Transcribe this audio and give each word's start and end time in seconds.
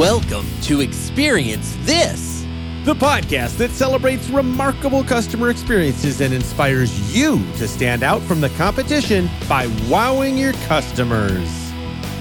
Welcome 0.00 0.46
to 0.62 0.80
Experience 0.80 1.76
This, 1.82 2.46
the 2.86 2.94
podcast 2.94 3.58
that 3.58 3.70
celebrates 3.70 4.30
remarkable 4.30 5.04
customer 5.04 5.50
experiences 5.50 6.22
and 6.22 6.32
inspires 6.32 7.14
you 7.14 7.36
to 7.58 7.68
stand 7.68 8.02
out 8.02 8.22
from 8.22 8.40
the 8.40 8.48
competition 8.56 9.28
by 9.46 9.66
wowing 9.90 10.38
your 10.38 10.54
customers. 10.54 11.50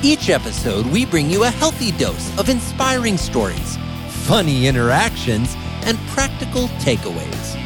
Each 0.04 0.30
episode, 0.30 0.88
we 0.88 1.06
bring 1.06 1.30
you 1.30 1.46
a 1.46 1.50
healthy 1.50 1.92
dose 1.92 2.38
of 2.38 2.50
inspiring 2.50 3.16
stories, 3.16 3.78
funny 4.28 4.68
interactions, 4.68 5.56
and 5.86 5.98
practical 6.10 6.68
takeaways. 6.84 7.58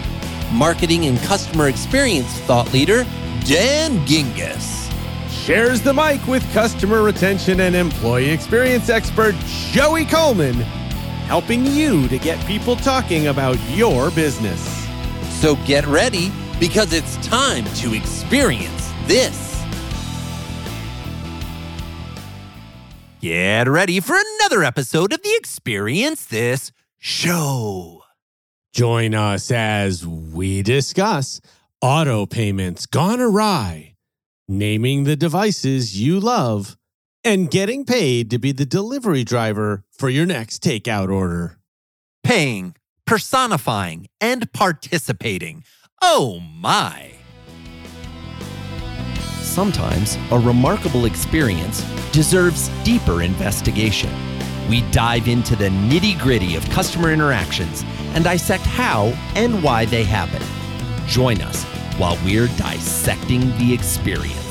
Marketing 0.54 1.08
and 1.08 1.18
customer 1.22 1.70
experience 1.70 2.38
thought 2.42 2.72
leader, 2.72 3.04
Dan 3.46 3.98
Gingiss 4.06 4.73
shares 5.44 5.82
the 5.82 5.94
mic 5.94 6.26
with 6.26 6.42
customer 6.54 7.04
retention 7.04 7.60
and 7.60 7.76
employee 7.76 8.30
experience 8.30 8.88
expert 8.88 9.36
Joey 9.72 10.06
Coleman, 10.06 10.54
helping 11.26 11.66
you 11.66 12.08
to 12.08 12.18
get 12.18 12.40
people 12.46 12.78
talking 12.78 13.28
about 13.28 13.58
your 13.72 14.10
business. 14.12 14.62
So 15.42 15.58
get 15.66 15.86
ready 15.86 16.32
because 16.62 16.94
it's 16.94 17.18
time 17.28 17.66
to 17.66 17.94
experience 17.94 18.94
this. 19.06 19.62
Get 23.20 23.68
ready 23.68 24.00
for 24.00 24.16
another 24.16 24.64
episode 24.64 25.12
of 25.12 25.22
the 25.24 25.36
Experience 25.36 26.24
This 26.26 26.72
show. 27.00 28.04
Join 28.72 29.14
us 29.14 29.52
as 29.52 30.08
we 30.08 30.62
discuss 30.62 31.42
auto 31.82 32.26
payments 32.26 32.86
gone 32.86 33.20
awry 33.20 33.93
naming 34.48 35.04
the 35.04 35.16
devices 35.16 36.00
you 36.00 36.20
love, 36.20 36.78
and 37.24 37.50
getting 37.50 37.86
paid 37.86 38.30
to 38.30 38.38
be 38.38 38.52
the 38.52 38.66
delivery 38.66 39.24
driver 39.24 39.84
for 39.92 40.10
your 40.10 40.26
next 40.26 40.64
takeout 40.64 41.12
order. 41.12 41.58
Paying, 42.24 42.76
personifying, 43.06 44.08
and 44.20 44.52
participating. 44.54 45.64
Oh 46.02 46.40
my! 46.40 47.12
Sometimes 49.42 50.18
a 50.32 50.40
remarkable 50.40 51.06
experience 51.06 51.84
deserves 52.12 52.70
deeper 52.84 53.22
investigation. 53.22 54.10
We 54.70 54.82
dive 54.92 55.28
into 55.28 55.56
the 55.56 55.70
nitty 55.70 56.20
gritty 56.20 56.56
of 56.56 56.68
customer 56.70 57.12
interactions 57.12 57.84
and 58.16 58.24
dissect 58.24 58.64
how 58.64 59.14
and 59.36 59.62
why 59.62 59.86
they 59.86 60.04
happen. 60.04 60.42
Join 61.08 61.42
us 61.42 61.64
while 61.98 62.18
we're 62.26 62.48
dissecting 62.58 63.42
the 63.58 63.74
experience. 63.74 64.43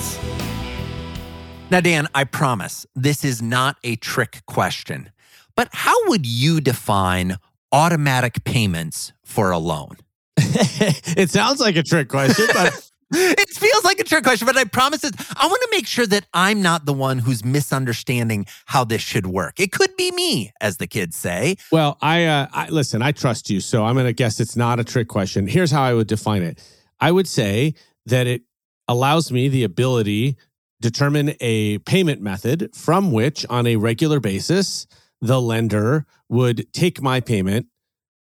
Now, 1.73 1.81
Dan, 1.81 2.07
I 2.15 2.25
promise 2.25 2.85
this 2.95 3.25
is 3.25 3.41
not 3.41 3.79
a 3.83 3.97
trick 3.97 4.43
question, 4.47 5.11
but 5.57 5.71
how 5.73 5.95
would 6.09 6.27
you 6.27 6.61
define 6.61 7.39
automatic 7.73 8.45
payments 8.45 9.15
for 9.25 9.53
a 9.53 9.57
loan? 9.57 9.97
it 10.37 11.31
sounds 11.31 11.61
like 11.61 11.77
a 11.77 11.83
trick 11.83 12.11
question, 12.11 12.47
but. 12.53 12.91
it 13.15 13.49
feels 13.49 13.85
like 13.85 13.99
a 14.01 14.05
trick 14.05 14.23
question, 14.23 14.45
but 14.45 14.59
I 14.59 14.65
promise 14.65 15.03
it. 15.03 15.15
I 15.35 15.47
want 15.47 15.63
to 15.63 15.69
make 15.71 15.87
sure 15.87 16.07
that 16.07 16.27
I'm 16.35 16.61
not 16.61 16.85
the 16.85 16.93
one 16.93 17.19
who's 17.19 17.43
misunderstanding 17.43 18.45
how 18.67 18.85
this 18.85 19.01
should 19.01 19.27
work. 19.27 19.59
It 19.59 19.73
could 19.73 19.97
be 19.97 20.11
me, 20.11 20.53
as 20.61 20.77
the 20.77 20.87
kids 20.87 21.17
say. 21.17 21.57
Well, 21.71 21.97
I, 22.03 22.27
uh, 22.27 22.49
I 22.53 22.69
listen. 22.69 23.01
I 23.01 23.13
trust 23.13 23.49
you, 23.49 23.61
so 23.61 23.85
I'm 23.85 23.95
going 23.95 24.05
to 24.05 24.13
guess 24.13 24.41
it's 24.41 24.57
not 24.57 24.79
a 24.79 24.85
trick 24.85 25.09
question. 25.09 25.47
Here's 25.47 25.71
how 25.71 25.83
I 25.83 25.95
would 25.95 26.07
define 26.07 26.43
it 26.43 26.63
I 27.01 27.13
would 27.13 27.29
say 27.29 27.75
that 28.05 28.27
it 28.27 28.43
allows 28.89 29.33
me 29.33 29.49
the 29.49 29.65
ability 29.65 30.37
determine 30.83 31.35
a 31.41 31.79
payment 31.79 32.21
method 32.21 32.71
from 32.75 33.13
which 33.13 33.47
on 33.49 33.67
a 33.67 33.77
regular 33.77 34.21
basis 34.21 34.87
the 35.23 35.41
lender 35.41 36.05
would 36.29 36.71
take 36.73 37.01
my 37.01 37.21
payment 37.21 37.67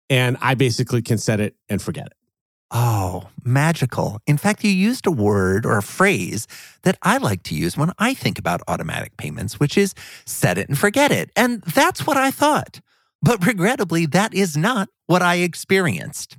and 0.09 0.35
I 0.41 0.55
basically 0.55 1.01
can 1.01 1.19
set 1.19 1.39
it 1.39 1.55
and 1.69 1.81
forget 1.81 2.07
it. 2.07 2.13
Oh, 2.71 3.29
magical. 3.43 4.19
In 4.27 4.37
fact, 4.37 4.63
you 4.63 4.71
used 4.71 5.07
a 5.07 5.11
word 5.11 5.65
or 5.65 5.77
a 5.77 5.83
phrase 5.83 6.47
that 6.83 6.97
I 7.01 7.17
like 7.17 7.43
to 7.43 7.55
use 7.55 7.77
when 7.77 7.91
I 7.97 8.13
think 8.13 8.37
about 8.37 8.61
automatic 8.67 9.17
payments, 9.17 9.59
which 9.59 9.77
is 9.77 9.95
set 10.25 10.57
it 10.57 10.67
and 10.67 10.77
forget 10.77 11.11
it. 11.11 11.31
And 11.35 11.61
that's 11.61 12.05
what 12.05 12.17
I 12.17 12.31
thought. 12.31 12.81
But 13.21 13.45
regrettably, 13.45 14.05
that 14.07 14.33
is 14.33 14.57
not 14.57 14.89
what 15.07 15.21
I 15.21 15.35
experienced. 15.35 16.37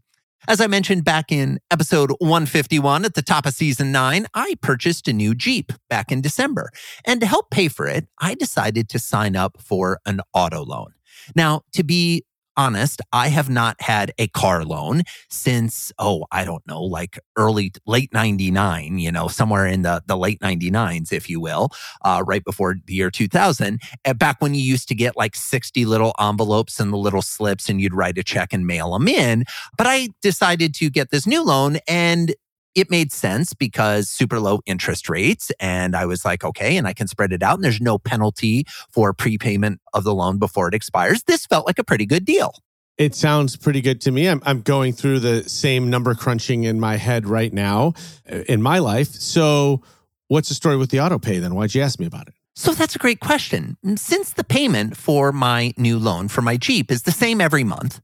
As 0.48 0.60
I 0.60 0.66
mentioned 0.66 1.04
back 1.04 1.30
in 1.30 1.60
episode 1.70 2.12
151 2.18 3.04
at 3.04 3.14
the 3.14 3.22
top 3.22 3.44
of 3.44 3.52
season 3.52 3.92
nine, 3.92 4.26
I 4.32 4.54
purchased 4.62 5.06
a 5.06 5.12
new 5.12 5.34
Jeep 5.34 5.70
back 5.90 6.10
in 6.10 6.22
December. 6.22 6.70
And 7.04 7.20
to 7.20 7.26
help 7.26 7.50
pay 7.50 7.68
for 7.68 7.86
it, 7.86 8.08
I 8.18 8.34
decided 8.34 8.88
to 8.88 8.98
sign 8.98 9.36
up 9.36 9.60
for 9.60 10.00
an 10.06 10.22
auto 10.32 10.64
loan. 10.64 10.94
Now, 11.36 11.62
to 11.72 11.84
be 11.84 12.24
honest, 12.60 13.00
I 13.10 13.28
have 13.28 13.48
not 13.48 13.80
had 13.80 14.12
a 14.18 14.28
car 14.28 14.64
loan 14.64 15.04
since, 15.30 15.92
oh, 15.98 16.26
I 16.30 16.44
don't 16.44 16.66
know, 16.66 16.82
like 16.82 17.18
early, 17.38 17.72
late 17.86 18.12
99, 18.12 18.98
you 18.98 19.10
know, 19.10 19.28
somewhere 19.28 19.66
in 19.66 19.80
the, 19.80 20.02
the 20.06 20.16
late 20.18 20.40
99s, 20.40 21.10
if 21.10 21.30
you 21.30 21.40
will, 21.40 21.70
uh, 22.04 22.22
right 22.26 22.44
before 22.44 22.76
the 22.84 22.92
year 22.92 23.10
2000. 23.10 23.80
Back 24.18 24.42
when 24.42 24.52
you 24.52 24.60
used 24.60 24.88
to 24.88 24.94
get 24.94 25.16
like 25.16 25.36
60 25.36 25.86
little 25.86 26.14
envelopes 26.20 26.78
and 26.78 26.92
the 26.92 26.98
little 26.98 27.22
slips 27.22 27.70
and 27.70 27.80
you'd 27.80 27.94
write 27.94 28.18
a 28.18 28.22
check 28.22 28.52
and 28.52 28.66
mail 28.66 28.92
them 28.92 29.08
in. 29.08 29.44
But 29.78 29.86
I 29.86 30.10
decided 30.20 30.74
to 30.74 30.90
get 30.90 31.10
this 31.10 31.26
new 31.26 31.42
loan 31.42 31.78
and 31.88 32.34
it 32.74 32.90
made 32.90 33.12
sense 33.12 33.54
because 33.54 34.08
super 34.08 34.38
low 34.38 34.60
interest 34.66 35.08
rates. 35.08 35.50
And 35.60 35.96
I 35.96 36.06
was 36.06 36.24
like, 36.24 36.44
okay, 36.44 36.76
and 36.76 36.86
I 36.86 36.92
can 36.92 37.08
spread 37.08 37.32
it 37.32 37.42
out 37.42 37.54
and 37.54 37.64
there's 37.64 37.80
no 37.80 37.98
penalty 37.98 38.64
for 38.92 39.12
prepayment 39.12 39.80
of 39.92 40.04
the 40.04 40.14
loan 40.14 40.38
before 40.38 40.68
it 40.68 40.74
expires. 40.74 41.24
This 41.24 41.46
felt 41.46 41.66
like 41.66 41.78
a 41.78 41.84
pretty 41.84 42.06
good 42.06 42.24
deal. 42.24 42.54
It 42.98 43.14
sounds 43.14 43.56
pretty 43.56 43.80
good 43.80 44.00
to 44.02 44.10
me. 44.10 44.28
I'm, 44.28 44.42
I'm 44.44 44.60
going 44.60 44.92
through 44.92 45.20
the 45.20 45.48
same 45.48 45.88
number 45.88 46.14
crunching 46.14 46.64
in 46.64 46.78
my 46.78 46.96
head 46.96 47.26
right 47.26 47.52
now 47.52 47.94
uh, 48.30 48.40
in 48.46 48.60
my 48.60 48.78
life. 48.78 49.08
So, 49.08 49.82
what's 50.28 50.50
the 50.50 50.54
story 50.54 50.76
with 50.76 50.90
the 50.90 51.00
auto 51.00 51.18
pay 51.18 51.38
then? 51.38 51.54
Why'd 51.54 51.74
you 51.74 51.80
ask 51.80 51.98
me 51.98 52.04
about 52.04 52.28
it? 52.28 52.34
So 52.54 52.72
that's 52.72 52.94
a 52.94 52.98
great 52.98 53.20
question. 53.20 53.78
Since 53.96 54.34
the 54.34 54.44
payment 54.44 54.98
for 54.98 55.32
my 55.32 55.72
new 55.78 55.98
loan 55.98 56.28
for 56.28 56.42
my 56.42 56.58
Jeep 56.58 56.90
is 56.90 57.04
the 57.04 57.10
same 57.10 57.40
every 57.40 57.64
month, 57.64 58.02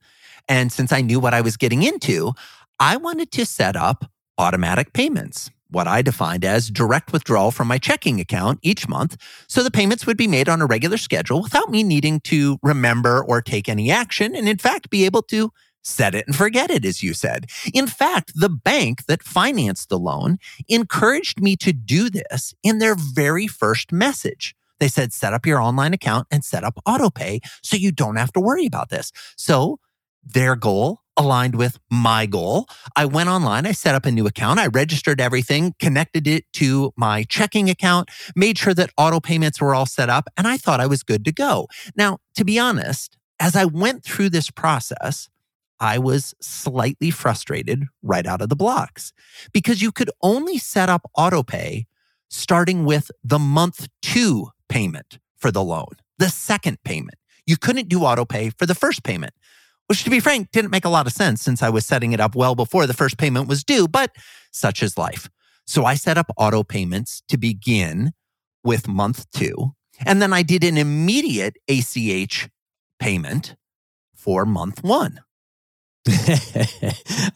and 0.49 0.73
since 0.73 0.93
I 0.93 1.03
knew 1.03 1.21
what 1.21 1.35
I 1.35 1.43
was 1.43 1.59
getting 1.59 1.83
into, 1.83 2.33
I 2.81 2.97
wanted 2.97 3.31
to 3.33 3.45
set 3.45 3.77
up 3.77 4.11
automatic 4.39 4.93
payments, 4.93 5.51
what 5.71 5.89
I 5.89 6.03
defined 6.03 6.45
as 6.45 6.71
direct 6.71 7.13
withdrawal 7.13 7.51
from 7.51 7.69
my 7.69 7.79
checking 7.79 8.21
account 8.21 8.61
each 8.63 8.89
month. 8.89 9.17
So 9.49 9.63
the 9.63 9.71
payments 9.71 10.07
would 10.07 10.17
be 10.17 10.29
made 10.29 10.49
on 10.49 10.63
a 10.63 10.67
regular 10.67 10.97
schedule 10.97 11.43
without 11.43 11.71
me 11.71 11.83
needing 11.83 12.21
to 12.21 12.59
remember 12.63 13.25
or 13.25 13.43
take 13.43 13.69
any 13.69 13.91
action. 13.91 14.35
And 14.35 14.49
in 14.49 14.59
fact, 14.59 14.91
be 14.91 15.05
able 15.05 15.23
to 15.23 15.51
set 15.83 16.15
it 16.15 16.27
and 16.27 16.35
forget 16.35 16.71
it, 16.71 16.85
as 16.85 17.03
you 17.03 17.15
said. 17.15 17.47
In 17.73 17.87
fact, 17.87 18.33
the 18.35 18.49
bank 18.49 19.07
that 19.07 19.23
financed 19.23 19.89
the 19.89 19.99
loan 19.99 20.39
encouraged 20.69 21.41
me 21.41 21.57
to 21.57 21.73
do 21.73 22.11
this 22.11 22.55
in 22.63 22.79
their 22.79 22.97
very 22.97 23.47
first 23.47 23.93
message. 23.93 24.55
They 24.79 24.89
said, 24.89 25.13
set 25.13 25.33
up 25.33 25.47
your 25.47 25.61
online 25.61 25.95
account 25.95 26.27
and 26.31 26.45
set 26.45 26.65
up 26.65 26.79
autopay 26.87 27.41
so 27.63 27.77
you 27.77 27.93
don't 27.93 28.17
have 28.17 28.33
to 28.33 28.41
worry 28.41 28.67
about 28.67 28.91
this. 28.91 29.13
So 29.37 29.79
their 30.23 30.57
goal 30.57 31.03
aligned 31.17 31.55
with 31.57 31.79
my 31.91 32.27
goal. 32.27 32.67
I 32.95 33.07
went 33.07 33.29
online, 33.29 33.67
I 33.67 33.73
set 33.73 33.95
up 33.95 34.07
a 34.07 34.11
new 34.11 34.27
account, 34.27 34.59
I 34.59 34.67
registered 34.67 35.21
everything, 35.21 35.75
connected 35.79 36.27
it 36.27 36.45
to 36.55 36.93
my 36.97 37.25
checking 37.25 37.71
account, 37.71 38.11
made 38.35 38.59
sure 38.59 38.75
that 38.75 38.91
auto 38.97 39.21
payments 39.21 39.61
were 39.61 39.75
all 39.75 39.87
set 39.87 40.11
up, 40.11 40.29
and 40.37 40.47
I 40.47 40.57
thought 40.57 40.81
I 40.81 40.87
was 40.87 41.03
good 41.03 41.25
to 41.25 41.33
go. 41.33 41.69
Now, 41.97 42.19
to 42.37 42.45
be 42.45 42.59
honest, 42.59 43.17
as 43.41 43.57
I 43.57 43.65
went 43.65 44.05
through 44.05 44.31
this 44.31 44.51
process, 44.51 45.29
I 45.79 45.99
was 45.99 46.35
slightly 46.41 47.11
frustrated 47.11 47.85
right 48.03 48.27
out 48.27 48.41
of 48.41 48.49
the 48.49 48.57
blocks 48.57 49.13
because 49.53 49.83
you 49.83 49.93
could 49.93 50.11
only 50.23 50.59
set 50.59 50.89
up 50.89 51.03
auto 51.17 51.43
pay 51.43 51.87
starting 52.31 52.85
with 52.85 53.11
the 53.23 53.39
month 53.39 53.89
two 54.03 54.49
payment 54.69 55.19
for 55.37 55.51
the 55.51 55.63
loan, 55.63 55.97
the 56.19 56.29
second 56.29 56.79
payment. 56.83 57.19
You 57.47 57.57
couldn't 57.57 57.89
do 57.89 58.03
auto 58.03 58.25
pay 58.25 58.51
for 58.51 58.67
the 58.67 58.75
first 58.75 59.05
payment 59.05 59.35
which 59.87 60.05
to 60.05 60.11
be 60.11 60.21
frank 60.21 60.51
didn't 60.53 60.71
make 60.71 60.85
a 60.85 60.91
lot 60.91 61.07
of 61.07 61.13
sense 61.13 61.43
since 61.43 61.63
I 61.63 61.69
was 61.69 61.87
setting 61.87 62.13
it 62.13 62.21
up 62.21 62.35
well 62.35 62.55
before 62.55 62.87
the 62.87 62.95
first 62.95 63.19
payment 63.19 63.49
was 63.49 63.65
due, 63.65 63.89
but 63.89 64.15
such 64.53 64.83
is 64.83 64.99
life. 64.99 65.29
So 65.67 65.85
I 65.85 65.95
set 65.95 66.19
up 66.19 66.31
auto 66.37 66.63
payments 66.63 67.23
to 67.29 67.37
begin 67.37 68.13
with 68.65 68.89
month 68.89 69.31
two. 69.31 69.73
And 70.05 70.21
then 70.21 70.33
I 70.33 70.43
did 70.43 70.65
an 70.65 70.77
immediate 70.77 71.57
ACH 71.69 72.49
payment 72.99 73.57
for 74.15 74.45
month 74.45 74.83
one. 74.83 75.21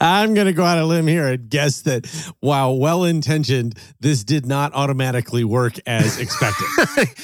I'm 0.01 0.33
going 0.33 0.47
to 0.47 0.53
go 0.53 0.63
out 0.63 0.77
on 0.77 0.83
a 0.83 0.85
limb 0.85 1.07
here 1.07 1.27
and 1.27 1.49
guess 1.49 1.81
that 1.81 2.05
while 2.39 2.77
well 2.77 3.03
intentioned, 3.03 3.77
this 3.99 4.23
did 4.23 4.45
not 4.45 4.73
automatically 4.73 5.43
work 5.43 5.73
as 5.85 6.17
expected. 6.17 6.67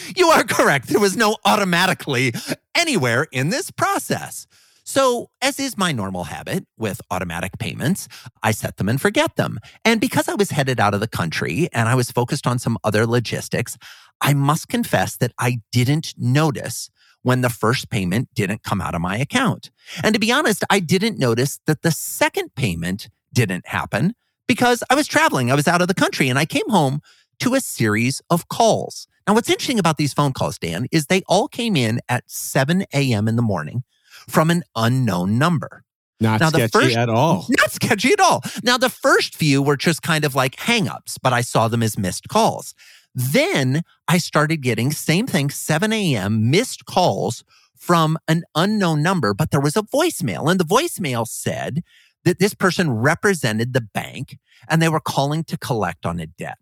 you 0.17 0.27
are 0.27 0.43
correct. 0.43 0.87
There 0.87 0.99
was 0.99 1.15
no 1.15 1.37
automatically 1.45 2.33
anywhere 2.75 3.27
in 3.31 3.49
this 3.49 3.71
process. 3.71 4.45
So, 4.89 5.29
as 5.41 5.59
is 5.59 5.77
my 5.77 5.91
normal 5.91 6.23
habit 6.23 6.65
with 6.77 7.01
automatic 7.11 7.59
payments, 7.59 8.07
I 8.41 8.51
set 8.51 8.77
them 8.77 8.87
and 8.87 9.01
forget 9.01 9.35
them. 9.35 9.59
And 9.83 9.99
because 9.99 10.29
I 10.29 10.35
was 10.35 10.51
headed 10.51 10.79
out 10.79 10.93
of 10.93 11.01
the 11.01 11.09
country 11.09 11.67
and 11.73 11.89
I 11.89 11.95
was 11.95 12.09
focused 12.09 12.47
on 12.47 12.57
some 12.57 12.77
other 12.85 13.05
logistics, 13.05 13.77
I 14.21 14.33
must 14.33 14.69
confess 14.69 15.17
that 15.17 15.33
I 15.37 15.59
didn't 15.73 16.13
notice 16.17 16.89
when 17.21 17.41
the 17.41 17.49
first 17.49 17.89
payment 17.89 18.29
didn't 18.33 18.63
come 18.63 18.79
out 18.79 18.95
of 18.95 19.01
my 19.01 19.17
account. 19.17 19.71
And 20.05 20.13
to 20.13 20.21
be 20.21 20.31
honest, 20.31 20.63
I 20.69 20.79
didn't 20.79 21.19
notice 21.19 21.59
that 21.65 21.81
the 21.81 21.91
second 21.91 22.55
payment 22.55 23.09
didn't 23.33 23.67
happen 23.67 24.15
because 24.47 24.85
I 24.89 24.95
was 24.95 25.05
traveling. 25.05 25.51
I 25.51 25.55
was 25.55 25.67
out 25.67 25.81
of 25.81 25.89
the 25.89 25.95
country 25.95 26.29
and 26.29 26.39
I 26.39 26.45
came 26.45 26.69
home 26.69 27.01
to 27.41 27.55
a 27.55 27.59
series 27.59 28.21
of 28.29 28.47
calls. 28.47 29.05
Now, 29.27 29.33
what's 29.33 29.49
interesting 29.49 29.79
about 29.79 29.97
these 29.97 30.13
phone 30.13 30.31
calls, 30.31 30.57
Dan, 30.57 30.87
is 30.93 31.07
they 31.07 31.23
all 31.27 31.49
came 31.49 31.75
in 31.75 31.99
at 32.07 32.23
7 32.31 32.85
a.m. 32.93 33.27
in 33.27 33.35
the 33.35 33.41
morning 33.41 33.83
from 34.29 34.49
an 34.49 34.63
unknown 34.75 35.37
number. 35.37 35.83
Not 36.19 36.39
now, 36.39 36.49
sketchy 36.49 36.71
first, 36.71 36.97
at 36.97 37.09
all. 37.09 37.45
Not 37.49 37.71
sketchy 37.71 38.11
at 38.13 38.19
all. 38.19 38.41
Now, 38.63 38.77
the 38.77 38.89
first 38.89 39.35
few 39.35 39.61
were 39.61 39.77
just 39.77 40.01
kind 40.01 40.25
of 40.25 40.33
like 40.35 40.55
hangups, 40.55 41.17
but 41.21 41.31
I 41.31 41.41
saw 41.41 41.67
them 41.67 41.83
as 41.83 41.97
missed 41.97 42.27
calls. 42.27 42.73
Then 43.13 43.81
I 44.07 44.17
started 44.17 44.57
getting 44.57 44.91
same 44.91 45.27
thing, 45.27 45.49
7 45.49 45.93
a.m. 45.93 46.49
missed 46.49 46.85
calls 46.85 47.43
from 47.75 48.17
an 48.27 48.43
unknown 48.55 49.03
number, 49.03 49.33
but 49.33 49.51
there 49.51 49.61
was 49.61 49.77
a 49.77 49.83
voicemail, 49.83 50.49
and 50.49 50.59
the 50.59 50.65
voicemail 50.65 51.27
said 51.27 51.83
that 52.25 52.39
this 52.39 52.53
person 52.53 52.91
represented 52.91 53.73
the 53.73 53.81
bank 53.81 54.37
and 54.67 54.81
they 54.81 54.89
were 54.89 54.99
calling 54.99 55.43
to 55.45 55.57
collect 55.57 56.05
on 56.05 56.19
a 56.19 56.27
debt. 56.27 56.57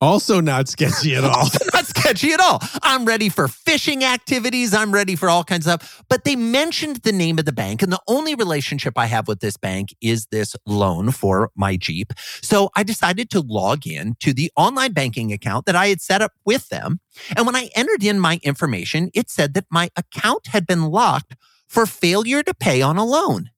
Also, 0.00 0.40
not 0.42 0.68
sketchy 0.68 1.14
at 1.14 1.24
all. 1.24 1.48
not 1.72 1.86
sketchy 1.86 2.32
at 2.32 2.40
all. 2.40 2.60
I'm 2.82 3.06
ready 3.06 3.30
for 3.30 3.46
phishing 3.46 4.02
activities. 4.02 4.74
I'm 4.74 4.92
ready 4.92 5.16
for 5.16 5.30
all 5.30 5.42
kinds 5.42 5.66
of 5.66 5.80
stuff. 5.80 6.04
But 6.10 6.24
they 6.24 6.36
mentioned 6.36 6.96
the 6.96 7.12
name 7.12 7.38
of 7.38 7.46
the 7.46 7.52
bank, 7.52 7.82
and 7.82 7.90
the 7.90 8.00
only 8.06 8.34
relationship 8.34 8.94
I 8.96 9.06
have 9.06 9.26
with 9.26 9.40
this 9.40 9.56
bank 9.56 9.94
is 10.02 10.26
this 10.26 10.54
loan 10.66 11.12
for 11.12 11.50
my 11.56 11.76
Jeep. 11.76 12.12
So 12.42 12.68
I 12.76 12.82
decided 12.82 13.30
to 13.30 13.40
log 13.40 13.86
in 13.86 14.16
to 14.20 14.34
the 14.34 14.50
online 14.54 14.92
banking 14.92 15.32
account 15.32 15.64
that 15.64 15.76
I 15.76 15.86
had 15.86 16.02
set 16.02 16.20
up 16.20 16.32
with 16.44 16.68
them. 16.68 17.00
And 17.34 17.46
when 17.46 17.56
I 17.56 17.70
entered 17.74 18.04
in 18.04 18.20
my 18.20 18.38
information, 18.42 19.10
it 19.14 19.30
said 19.30 19.54
that 19.54 19.64
my 19.70 19.88
account 19.96 20.48
had 20.48 20.66
been 20.66 20.90
locked 20.90 21.36
for 21.68 21.86
failure 21.86 22.42
to 22.42 22.52
pay 22.52 22.82
on 22.82 22.98
a 22.98 23.04
loan. 23.04 23.50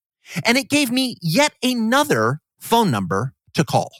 And 0.44 0.56
it 0.56 0.69
gave 0.69 0.93
me 0.93 1.17
yet 1.20 1.55
another 1.64 2.40
phone 2.61 2.93
number 2.93 3.35
to 3.55 3.64
call. 3.64 3.90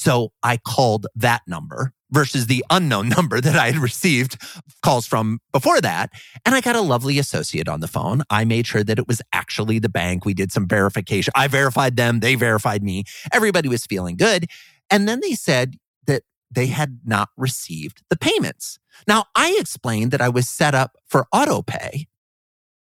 So 0.00 0.32
I 0.42 0.56
called 0.56 1.06
that 1.14 1.42
number 1.46 1.92
versus 2.10 2.46
the 2.46 2.64
unknown 2.70 3.08
number 3.16 3.38
that 3.38 3.54
I 3.54 3.66
had 3.66 3.76
received 3.76 4.40
calls 4.82 5.06
from 5.06 5.40
before 5.52 5.78
that. 5.82 6.08
And 6.46 6.54
I 6.54 6.62
got 6.62 6.74
a 6.74 6.80
lovely 6.80 7.18
associate 7.18 7.68
on 7.68 7.80
the 7.80 7.86
phone. 7.86 8.22
I 8.30 8.46
made 8.46 8.66
sure 8.66 8.82
that 8.82 8.98
it 8.98 9.06
was 9.06 9.20
actually 9.34 9.78
the 9.78 9.90
bank. 9.90 10.24
We 10.24 10.32
did 10.32 10.52
some 10.52 10.66
verification. 10.66 11.32
I 11.36 11.48
verified 11.48 11.96
them, 11.96 12.20
they 12.20 12.34
verified 12.34 12.82
me. 12.82 13.04
Everybody 13.30 13.68
was 13.68 13.84
feeling 13.84 14.16
good. 14.16 14.46
And 14.90 15.06
then 15.06 15.20
they 15.20 15.34
said 15.34 15.76
that 16.06 16.22
they 16.50 16.68
had 16.68 17.00
not 17.04 17.28
received 17.36 18.02
the 18.08 18.16
payments. 18.16 18.78
Now, 19.06 19.26
I 19.36 19.54
explained 19.60 20.12
that 20.12 20.22
I 20.22 20.30
was 20.30 20.48
set 20.48 20.74
up 20.74 20.96
for 21.08 21.26
auto 21.30 21.60
pay. 21.60 22.06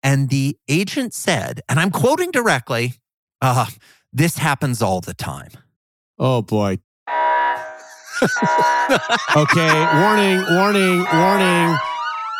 And 0.05 0.29
the 0.29 0.56
agent 0.69 1.15
said, 1.15 1.62
and 1.69 1.81
I'm 1.81 1.91
quoting 1.91 2.31
directly, 2.31 2.94
uh, 3.43 3.67
this 4.12 4.38
happens 4.38 4.81
all 4.81 5.00
the 5.00 5.15
time. 5.15 5.50
Oh 6.17 6.43
boy. 6.43 6.79
okay, 9.37 9.87
warning, 10.00 10.44
warning, 10.56 11.05
warning. 11.12 11.79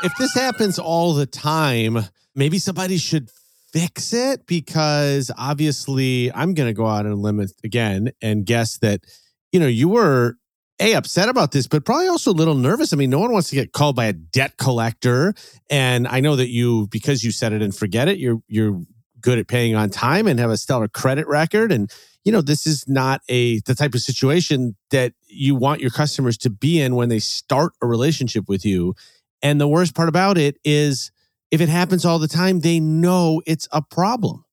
If 0.03 0.17
this 0.19 0.35
happens 0.35 0.79
all 0.79 1.15
the 1.15 1.27
time, 1.27 1.99
maybe 2.35 2.59
somebody 2.59 2.99
should 2.99 3.31
fix 3.73 4.13
it 4.13 4.47
because 4.47 5.31
obviously 5.37 6.33
I'm 6.33 6.55
going 6.55 6.69
to 6.69 6.73
go 6.73 6.87
out 6.87 7.07
and 7.07 7.17
limit 7.21 7.53
again 7.63 8.11
and 8.23 8.45
guess 8.45 8.79
that, 8.79 9.05
you 9.53 9.61
know, 9.61 9.67
you 9.67 9.89
were 9.89 10.37
a 10.81 10.95
upset 10.95 11.29
about 11.29 11.53
this, 11.53 11.67
but 11.67 11.85
probably 11.85 12.09
also 12.09 12.31
a 12.31 12.33
little 12.33 12.55
nervous. 12.55 12.93
I 12.93 12.97
mean, 12.97 13.11
no 13.11 13.19
one 13.19 13.33
wants 13.33 13.51
to 13.51 13.55
get 13.55 13.73
called 13.73 13.97
by 13.97 14.07
a 14.07 14.13
debt 14.13 14.57
collector. 14.57 15.35
And 15.71 16.07
I 16.09 16.21
know 16.21 16.37
that 16.37 16.49
you, 16.49 16.89
because 16.89 17.23
you 17.25 17.31
said 17.31 17.53
it 17.53 17.63
and 17.63 17.75
forget 17.75 18.09
it, 18.09 18.19
you're, 18.19 18.41
you're 18.49 18.81
good 19.21 19.39
at 19.39 19.49
paying 19.49 19.75
on 19.75 19.91
time 19.91 20.27
and 20.27 20.39
have 20.39 20.51
a 20.51 20.57
stellar 20.57 20.89
credit 20.89 21.27
record. 21.27 21.73
And 21.73 21.91
you 22.29 22.33
know 22.33 22.43
this 22.43 22.67
is 22.67 22.87
not 22.87 23.23
a 23.31 23.61
the 23.61 23.75
type 23.75 23.95
of 23.95 24.03
situation 24.03 24.77
that 24.91 25.15
you 25.29 25.55
want 25.55 25.81
your 25.81 25.91
customers 25.91 26.37
to 26.37 26.51
be 26.51 26.79
in 26.79 26.95
when 26.95 27.09
they 27.09 27.19
start 27.19 27.73
a 27.81 27.87
relationship 27.87 28.51
with 28.51 28.67
you 28.67 28.95
and 29.41 29.59
the 29.59 29.67
worst 29.67 29.95
part 29.95 30.11
about 30.11 30.37
it 30.37 30.59
is 30.63 31.11
if 31.51 31.63
it 31.63 31.71
happens 31.71 32.05
all 32.05 32.19
the 32.19 32.29
time 32.29 32.61
they 32.61 32.79
know 32.81 33.41
it's 33.47 33.67
a 33.73 33.81
problem 33.81 34.45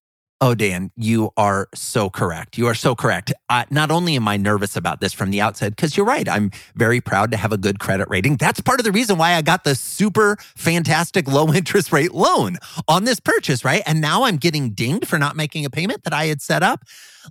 Oh, 0.42 0.54
Dan, 0.54 0.92
you 0.98 1.32
are 1.38 1.70
so 1.74 2.10
correct. 2.10 2.58
You 2.58 2.68
are 2.68 2.76
so 2.76 2.94
correct. 2.94 3.32
Not 3.70 3.90
only 3.90 4.18
am 4.18 4.28
I 4.28 4.36
nervous 4.36 4.76
about 4.76 5.00
this 5.00 5.14
from 5.14 5.32
the 5.32 5.40
outset, 5.40 5.74
because 5.74 5.96
you're 5.96 6.06
right, 6.06 6.28
I'm 6.28 6.52
very 6.76 7.00
proud 7.00 7.32
to 7.32 7.38
have 7.38 7.54
a 7.54 7.58
good 7.58 7.80
credit 7.80 8.10
rating. 8.10 8.36
That's 8.36 8.60
part 8.60 8.82
of 8.82 8.84
the 8.84 8.92
reason 8.92 9.18
why 9.18 9.36
I 9.36 9.42
got 9.42 9.64
the 9.64 9.76
super 9.76 10.36
fantastic 10.58 11.30
low 11.30 11.54
interest 11.54 11.94
rate 11.94 12.14
loan 12.14 12.58
on 12.90 13.06
this 13.06 13.22
purchase, 13.22 13.64
right? 13.64 13.82
And 13.86 14.02
now 14.02 14.26
I'm 14.26 14.36
getting 14.36 14.72
dinged 14.72 15.08
for 15.08 15.18
not 15.18 15.38
making 15.38 15.64
a 15.64 15.70
payment 15.70 16.04
that 16.04 16.14
I 16.14 16.26
had 16.26 16.42
set 16.42 16.64
up. 16.64 16.84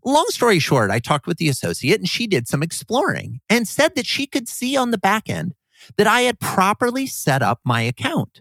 Long 0.05 0.27
story 0.29 0.59
short, 0.59 0.91
I 0.91 0.99
talked 0.99 1.27
with 1.27 1.39
the 1.39 1.49
associate 1.49 2.01
and 2.01 2.09
she 2.09 2.27
did 2.27 2.49
some 2.49 2.63
exploring 2.63 3.41
and 3.49 3.69
said 3.69 3.95
that 3.95 4.07
she 4.07 4.27
could 4.27 4.49
see 4.49 4.77
on 4.77 4.91
the 4.91 4.99
back 4.99 5.29
end 5.29 5.55
that 5.97 6.07
I 6.07 6.23
had 6.23 6.41
properly 6.41 7.07
set 7.07 7.43
up 7.43 7.61
my 7.65 7.83
account 7.83 8.41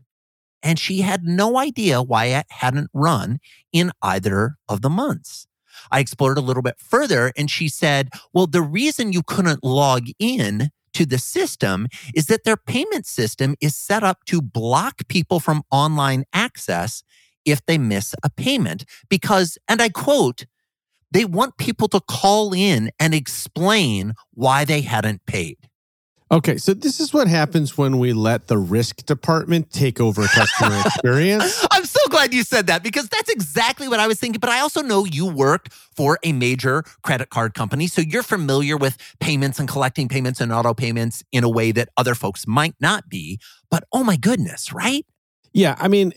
and 0.63 0.79
she 0.79 1.01
had 1.01 1.25
no 1.25 1.57
idea 1.57 2.01
why 2.01 2.25
it 2.25 2.45
hadn't 2.50 2.89
run 2.94 3.39
in 3.71 3.91
either 4.01 4.55
of 4.69 4.81
the 4.81 4.89
months. 4.89 5.45
I 5.91 6.00
explored 6.00 6.38
a 6.38 6.41
little 6.41 6.63
bit 6.63 6.79
further 6.79 7.33
and 7.38 7.51
she 7.51 7.67
said, 7.67 8.09
well, 8.33 8.47
the 8.47 8.61
reason 8.61 9.11
you 9.11 9.21
couldn't 9.21 9.63
log 9.63 10.07
in 10.17 10.69
to 10.94 11.05
the 11.05 11.17
system 11.17 11.88
is 12.15 12.27
that 12.27 12.44
their 12.44 12.57
payment 12.57 13.05
system 13.05 13.55
is 13.59 13.75
set 13.75 14.03
up 14.03 14.23
to 14.25 14.41
block 14.41 15.07
people 15.07 15.39
from 15.39 15.63
online 15.71 16.23
access 16.31 17.03
if 17.45 17.65
they 17.65 17.77
miss 17.77 18.15
a 18.23 18.29
payment 18.29 18.85
because, 19.09 19.57
and 19.67 19.81
I 19.81 19.89
quote, 19.89 20.45
they 21.13 21.25
want 21.25 21.57
people 21.57 21.88
to 21.89 22.01
call 22.01 22.54
in 22.54 22.92
and 23.00 23.13
explain 23.13 24.13
why 24.33 24.65
they 24.65 24.81
hadn't 24.81 25.25
paid. 25.25 25.57
Okay, 26.31 26.57
so 26.57 26.74
this 26.74 27.00
is 27.00 27.13
what 27.13 27.27
happens 27.27 27.77
when 27.77 28.00
we 28.00 28.12
let 28.12 28.48
the 28.48 28.57
risk 28.57 29.06
department 29.06 29.71
take 29.71 30.01
over 30.01 30.24
customer 30.24 30.81
experience. 30.86 31.63
I'm 31.69 31.86
so 31.86 32.00
glad 32.10 32.33
you 32.33 32.42
said 32.42 32.65
that 32.68 32.81
because 32.81 33.07
that's 33.07 33.30
exactly 33.30 33.88
what 33.88 34.00
I 34.00 34.07
was 34.07 34.19
thinking. 34.19 34.39
But 34.39 34.50
I 34.50 34.62
also 34.62 34.81
know 34.81 35.06
you 35.06 35.27
worked 35.27 35.71
for 35.71 36.18
a 36.24 36.33
major 36.33 36.83
credit 37.04 37.30
card 37.30 37.54
company. 37.54 37.86
So 37.86 38.01
you're 38.01 38.24
familiar 38.24 38.77
with 38.77 38.98
payments 39.19 39.60
and 39.60 39.69
collecting 39.69 40.07
payments 40.07 40.42
and 40.42 40.51
auto 40.51 40.74
payments 40.74 41.24
in 41.31 41.44
a 41.44 41.50
way 41.50 41.71
that 41.74 41.89
other 41.98 42.15
folks 42.15 42.48
might 42.48 42.74
not 42.80 43.10
be. 43.10 43.39
But 43.69 43.83
oh 43.94 44.03
my 44.03 44.15
goodness, 44.15 44.74
right? 44.74 45.05
Yeah. 45.53 45.75
I 45.77 45.88
mean, 45.88 46.13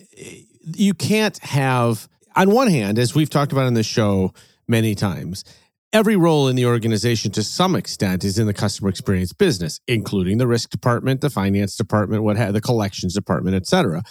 you 0.65 0.95
can't 0.95 1.37
have, 1.41 2.09
on 2.35 2.51
one 2.51 2.69
hand, 2.69 2.99
as 2.99 3.15
we've 3.15 3.29
talked 3.29 3.53
about 3.53 3.67
in 3.67 3.75
the 3.75 3.83
show 3.83 4.33
many 4.69 4.95
times, 4.95 5.45
every 5.93 6.17
role 6.17 6.49
in 6.49 6.57
the 6.57 6.67
organization 6.67 7.31
to 7.33 7.43
some 7.43 7.75
extent 7.75 8.25
is 8.25 8.39
in 8.39 8.47
the 8.47 8.55
customer 8.55 8.89
experience 8.89 9.33
business, 9.33 9.81
including 9.87 10.39
the 10.39 10.47
risk 10.47 10.71
department, 10.71 11.21
the 11.21 11.31
finance 11.31 11.77
department, 11.77 12.23
what 12.23 12.37
have 12.37 12.53
the 12.53 12.61
collections 12.61 13.15
department, 13.15 13.57
etc. 13.57 14.03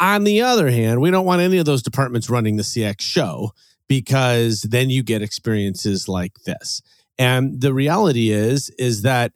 On 0.00 0.24
the 0.24 0.40
other 0.40 0.70
hand, 0.70 1.00
we 1.00 1.10
don't 1.10 1.26
want 1.26 1.42
any 1.42 1.58
of 1.58 1.66
those 1.66 1.82
departments 1.82 2.30
running 2.30 2.56
the 2.56 2.62
CX 2.62 3.00
show 3.00 3.52
because 3.88 4.62
then 4.62 4.90
you 4.90 5.02
get 5.02 5.22
experiences 5.22 6.08
like 6.08 6.32
this. 6.46 6.82
And 7.18 7.60
the 7.60 7.72
reality 7.72 8.30
is, 8.30 8.70
is 8.70 9.02
that 9.02 9.32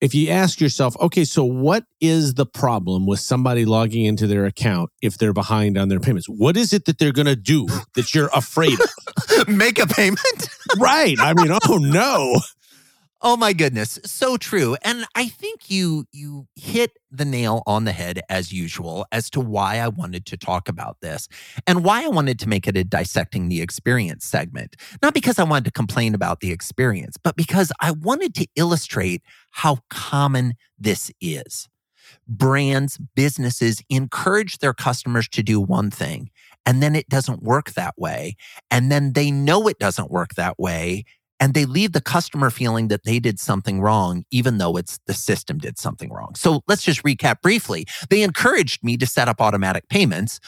if 0.00 0.14
you 0.14 0.28
ask 0.28 0.60
yourself, 0.60 0.96
okay, 1.00 1.24
so 1.24 1.44
what 1.44 1.84
is 2.00 2.34
the 2.34 2.46
problem 2.46 3.06
with 3.06 3.20
somebody 3.20 3.64
logging 3.64 4.04
into 4.04 4.26
their 4.26 4.44
account 4.44 4.90
if 5.00 5.16
they're 5.16 5.32
behind 5.32 5.78
on 5.78 5.88
their 5.88 6.00
payments? 6.00 6.28
What 6.28 6.56
is 6.56 6.72
it 6.72 6.84
that 6.84 6.98
they're 6.98 7.12
going 7.12 7.26
to 7.26 7.36
do 7.36 7.66
that 7.94 8.14
you're 8.14 8.30
afraid 8.34 8.78
of? 8.78 9.48
Make 9.48 9.78
a 9.78 9.86
payment? 9.86 10.48
right. 10.78 11.18
I 11.18 11.32
mean, 11.34 11.56
oh 11.68 11.78
no. 11.78 12.40
Oh 13.22 13.36
my 13.36 13.54
goodness, 13.54 13.98
so 14.04 14.36
true. 14.36 14.76
And 14.82 15.06
I 15.14 15.26
think 15.26 15.70
you 15.70 16.04
you 16.12 16.46
hit 16.54 16.92
the 17.10 17.24
nail 17.24 17.62
on 17.66 17.84
the 17.84 17.92
head 17.92 18.20
as 18.28 18.52
usual 18.52 19.06
as 19.10 19.30
to 19.30 19.40
why 19.40 19.78
I 19.78 19.88
wanted 19.88 20.26
to 20.26 20.36
talk 20.36 20.68
about 20.68 20.98
this 21.00 21.26
and 21.66 21.82
why 21.82 22.04
I 22.04 22.08
wanted 22.08 22.38
to 22.40 22.48
make 22.48 22.68
it 22.68 22.76
a 22.76 22.84
dissecting 22.84 23.48
the 23.48 23.62
experience 23.62 24.26
segment. 24.26 24.76
Not 25.02 25.14
because 25.14 25.38
I 25.38 25.44
wanted 25.44 25.64
to 25.64 25.70
complain 25.70 26.14
about 26.14 26.40
the 26.40 26.52
experience, 26.52 27.16
but 27.16 27.36
because 27.36 27.72
I 27.80 27.92
wanted 27.92 28.34
to 28.34 28.46
illustrate 28.54 29.22
how 29.56 29.78
common 29.88 30.52
this 30.78 31.10
is. 31.18 31.66
Brands, 32.28 32.98
businesses 33.14 33.82
encourage 33.88 34.58
their 34.58 34.74
customers 34.74 35.28
to 35.28 35.42
do 35.42 35.58
one 35.58 35.90
thing 35.90 36.30
and 36.66 36.82
then 36.82 36.94
it 36.94 37.08
doesn't 37.08 37.42
work 37.42 37.72
that 37.72 37.94
way. 37.96 38.36
And 38.70 38.92
then 38.92 39.14
they 39.14 39.30
know 39.30 39.66
it 39.66 39.78
doesn't 39.78 40.10
work 40.10 40.34
that 40.34 40.58
way 40.58 41.04
and 41.40 41.54
they 41.54 41.64
leave 41.64 41.92
the 41.92 42.02
customer 42.02 42.50
feeling 42.50 42.88
that 42.88 43.04
they 43.04 43.18
did 43.18 43.40
something 43.40 43.80
wrong, 43.80 44.24
even 44.30 44.58
though 44.58 44.76
it's 44.76 44.98
the 45.06 45.14
system 45.14 45.56
did 45.56 45.78
something 45.78 46.12
wrong. 46.12 46.34
So 46.34 46.60
let's 46.68 46.82
just 46.82 47.02
recap 47.02 47.40
briefly. 47.40 47.86
They 48.10 48.22
encouraged 48.22 48.84
me 48.84 48.98
to 48.98 49.06
set 49.06 49.26
up 49.26 49.40
automatic 49.40 49.88
payments, 49.88 50.38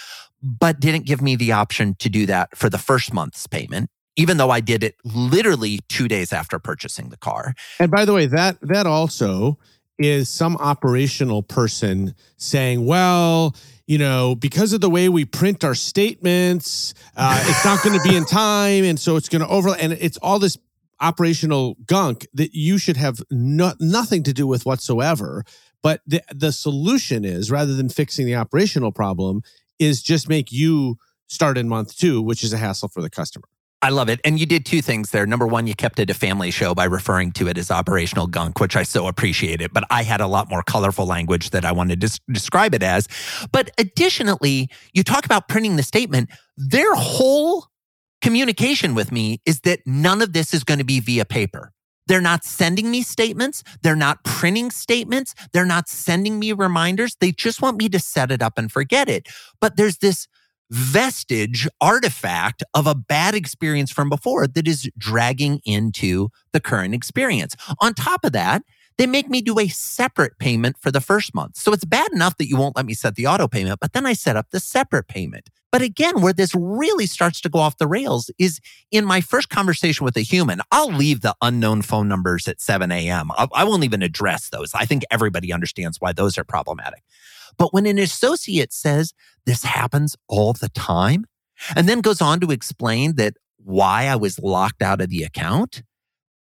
but 0.43 0.81
didn't 0.81 1.07
give 1.07 1.23
me 1.23 1.35
the 1.35 1.53
option 1.53 1.95
to 2.01 2.11
do 2.11 2.27
that 2.27 2.55
for 2.55 2.69
the 2.69 2.79
first 2.79 3.15
month's 3.15 3.47
payment. 3.47 3.89
Even 4.19 4.37
though 4.37 4.51
I 4.51 4.61
did 4.61 4.85
it 4.85 4.97
literally 5.05 5.79
two 5.89 6.09
days 6.09 6.33
after 6.33 6.59
purchasing 6.59 7.09
the 7.09 7.17
car. 7.17 7.55
And 7.79 7.91
by 7.91 8.05
the 8.05 8.13
way, 8.13 8.27
that 8.27 8.61
that 8.61 8.87
also 8.87 9.59
is 9.99 10.29
some 10.29 10.57
operational 10.59 11.43
person 11.43 12.15
saying, 12.37 12.85
well, 12.85 13.57
you 13.87 13.99
know, 13.99 14.35
because 14.35 14.73
of 14.73 14.81
the 14.81 14.91
way 14.91 15.09
we 15.09 15.25
print 15.25 15.65
our 15.65 15.75
statements, 15.75 16.95
uh, 17.17 17.43
it's 17.47 17.65
not 17.65 17.83
going 17.83 17.99
to 17.99 18.09
be 18.09 18.17
in 18.17 18.25
time. 18.27 18.85
And 18.85 19.01
so 19.01 19.17
it's 19.17 19.29
going 19.29 19.43
to 19.43 19.49
over, 19.49 19.71
and 19.71 19.93
it's 19.95 20.19
all 20.19 20.39
this 20.39 20.59
operational 21.01 21.77
gunk 21.87 22.27
that 22.35 22.55
you 22.55 22.77
should 22.77 22.97
have 22.97 23.21
no, 23.31 23.73
nothing 23.81 24.23
to 24.25 24.33
do 24.33 24.47
with 24.47 24.67
whatsoever. 24.67 25.45
But 25.83 26.03
the, 26.07 26.23
the 26.35 26.53
solution 26.53 27.25
is 27.25 27.51
rather 27.51 27.75
than 27.75 27.89
fixing 27.89 28.27
the 28.27 28.35
operational 28.35 28.93
problem, 28.93 29.43
is 29.79 30.03
just 30.03 30.29
make 30.29 30.53
you 30.53 30.99
start 31.29 31.57
in 31.57 31.69
month 31.69 31.97
two, 31.97 32.21
which 32.21 32.43
is 32.43 32.53
a 32.53 32.57
hassle 32.57 32.89
for 32.89 33.01
the 33.01 33.11
customer. 33.11 33.47
I 33.81 33.91
love 33.91 34.09
it. 34.09 34.21
And 34.25 34.41
you 34.41 34.47
did 34.47 34.67
two 34.67 34.83
things 34.83 35.11
there. 35.11 35.25
Number 35.25 35.47
one, 35.47 35.69
you 35.69 35.75
kept 35.75 36.01
it 36.01 36.11
a 36.11 36.15
family 36.15 36.51
show 36.51 36.75
by 36.75 36.85
referring 36.85 37.31
to 37.33 37.47
it 37.47 37.57
as 37.57 37.71
operational 37.71 38.27
gunk, 38.27 38.59
which 38.59 38.75
I 38.75 38.83
so 38.83 39.07
appreciate 39.07 39.61
it. 39.61 39.73
But 39.73 39.85
I 39.89 40.03
had 40.03 40.21
a 40.21 40.27
lot 40.27 40.51
more 40.51 40.65
colorful 40.65 41.07
language 41.07 41.51
that 41.51 41.65
I 41.65 41.71
wanted 41.71 42.01
to 42.01 42.21
describe 42.31 42.75
it 42.75 42.83
as. 42.83 43.07
But 43.53 43.71
additionally, 43.79 44.69
you 44.93 45.05
talk 45.05 45.25
about 45.25 45.47
printing 45.49 45.77
the 45.77 45.85
statement. 45.85 46.31
Their 46.57 46.93
whole 46.95 47.67
communication 48.21 48.97
with 48.97 49.13
me 49.13 49.41
is 49.47 49.61
that 49.61 49.81
none 49.87 50.23
of 50.23 50.33
this 50.33 50.53
is 50.53 50.65
going 50.65 50.79
to 50.79 50.85
be 50.85 50.99
via 50.99 51.25
paper. 51.25 51.73
They're 52.09 52.21
not 52.21 52.43
sending 52.43 52.91
me 52.91 53.03
statements. 53.03 53.63
They're 53.83 53.95
not 53.95 54.25
printing 54.25 54.71
statements. 54.71 55.35
They're 55.53 55.67
not 55.67 55.89
sending 55.89 56.39
me 56.39 56.53
reminders. 56.53 57.17
They 57.21 57.33
just 57.33 57.63
want 57.63 57.77
me 57.77 57.89
to 57.91 58.01
set 58.01 58.33
it 58.33 58.43
up 58.43 58.59
and 58.59 58.73
forget 58.73 59.09
it. 59.09 59.29
But 59.61 59.77
there's 59.77 59.99
this 59.99 60.27
vestige 60.71 61.69
artifact 61.81 62.63
of 62.75 62.87
a 62.87 62.95
bad 62.95 63.35
experience 63.35 63.91
from 63.91 64.09
before 64.09 64.47
that 64.47 64.69
is 64.69 64.91
dragging 64.99 65.61
into 65.65 66.29
the 66.53 66.61
current 66.61 66.95
experience. 66.95 67.55
On 67.81 67.95
top 67.95 68.25
of 68.25 68.33
that, 68.33 68.63
they 68.99 69.07
make 69.07 69.31
me 69.31 69.41
do 69.41 69.59
a 69.61 69.69
separate 69.69 70.39
payment 70.39 70.77
for 70.81 70.91
the 70.91 71.01
first 71.01 71.35
month. 71.35 71.57
So 71.57 71.73
it's 71.73 71.85
bad 71.85 72.13
enough 72.13 72.37
that 72.39 72.49
you 72.49 72.57
won't 72.57 72.77
let 72.77 72.85
me 72.85 72.95
set 72.95 73.15
the 73.15 73.29
auto 73.29 73.47
payment, 73.47 73.79
but 73.81 73.93
then 73.93 74.07
I 74.07 74.13
set 74.13 74.37
up 74.37 74.51
the 74.51 74.59
separate 74.59 75.07
payment. 75.07 75.49
But 75.71 75.83
again, 75.83 76.21
where 76.21 76.33
this 76.33 76.55
really 76.55 77.07
starts 77.07 77.41
to 77.43 77.49
go 77.49 77.59
off 77.61 77.77
the 77.77 77.87
rails 77.87 78.31
is 78.39 78.59
in 78.91 79.05
my 79.05 79.21
first 79.21 79.51
conversation 79.51 80.05
with 80.05 80.17
a 80.17 80.23
human. 80.23 80.61
I'll 80.73 80.91
leave 80.91 81.21
the 81.21 81.35
unknown 81.43 81.83
phone 81.83 82.09
numbers 82.09 82.49
at 82.49 82.61
7 82.61 82.91
a.m. 82.91 83.31
I 83.37 83.65
won't 83.65 83.85
even 83.85 84.03
address 84.03 84.49
those. 84.49 84.73
I 84.75 84.87
think 84.87 85.05
everybody 85.11 85.53
understands 85.53 86.01
why 86.01 86.13
those 86.13 86.39
are 86.39 86.45
problematic. 86.45 87.03
But 87.59 87.75
when 87.75 87.87
an 87.87 87.99
associate 87.99 88.73
says 88.73 89.13
this 89.45 89.65
happens 89.65 90.17
all 90.29 90.53
the 90.53 90.69
time 90.71 91.25
and 91.75 91.89
then 91.89 92.01
goes 92.01 92.21
on 92.21 92.41
to 92.41 92.51
explain 92.51 93.17
that 93.17 93.35
why 93.59 94.07
I 94.07 94.17
was 94.17 94.39
locked 94.39 94.81
out 94.81 95.01
of 95.01 95.11
the 95.11 95.25
account, 95.25 95.83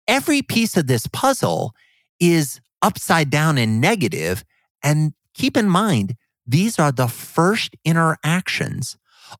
every 0.07 0.41
piece 0.41 0.77
of 0.77 0.87
this 0.87 1.07
puzzle 1.07 1.73
is 2.19 2.61
upside 2.81 3.29
down 3.29 3.57
and 3.57 3.81
negative. 3.81 4.43
And 4.81 5.13
keep 5.33 5.57
in 5.57 5.69
mind, 5.69 6.15
these 6.47 6.79
are 6.79 6.91
the 6.91 7.07
first 7.07 7.75
interactions 7.85 8.97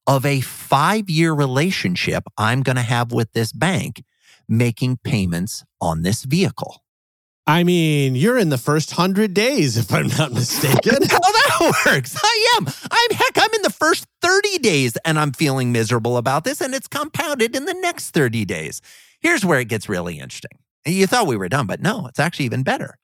of 0.08 0.26
a 0.26 0.42
five 0.42 1.10
year 1.10 1.34
relationship 1.34 2.24
I'm 2.38 2.64
going 2.64 2.76
to 2.76 2.82
have 2.82 3.12
with 3.12 3.32
this 3.34 3.52
bank 3.52 4.04
making 4.48 5.00
payments 5.04 5.64
on 5.80 6.02
this 6.02 6.24
vehicle. 6.24 6.84
I 7.48 7.64
mean, 7.64 8.16
you're 8.16 8.38
in 8.38 8.50
the 8.50 8.58
first 8.58 8.92
hundred 8.92 9.34
days, 9.34 9.76
if 9.76 9.92
I'm 9.92 10.08
not 10.08 10.32
mistaken. 10.32 11.04
How 11.10 11.20
that 11.20 11.74
works. 11.86 12.16
I 12.22 12.56
am. 12.58 12.68
I'm 12.68 13.18
heck, 13.18 13.38
I'm 13.38 13.54
in 13.56 13.64
the 13.64 13.72
first 13.72 14.06
30 14.22 14.60
days 14.60 14.96
and 15.04 15.18
I'm 15.18 15.32
feeling 15.32 15.72
miserable 15.72 16.18
about 16.18 16.44
this, 16.44 16.62
and 16.62 16.76
it's 16.76 16.88
compounded 16.88 17.56
in 17.56 17.66
the 17.66 17.74
next 17.74 18.12
30 18.12 18.46
days. 18.46 18.82
Here's 19.20 19.44
where 19.44 19.60
it 19.60 19.70
gets 19.70 19.90
really 19.90 20.20
interesting. 20.20 20.60
You 20.86 21.08
thought 21.08 21.28
we 21.28 21.38
were 21.38 21.50
done, 21.50 21.68
but 21.68 21.82
no, 21.82 22.08
it's 22.08 22.20
actually 22.20 22.46
even 22.46 22.64
better. 22.64 22.98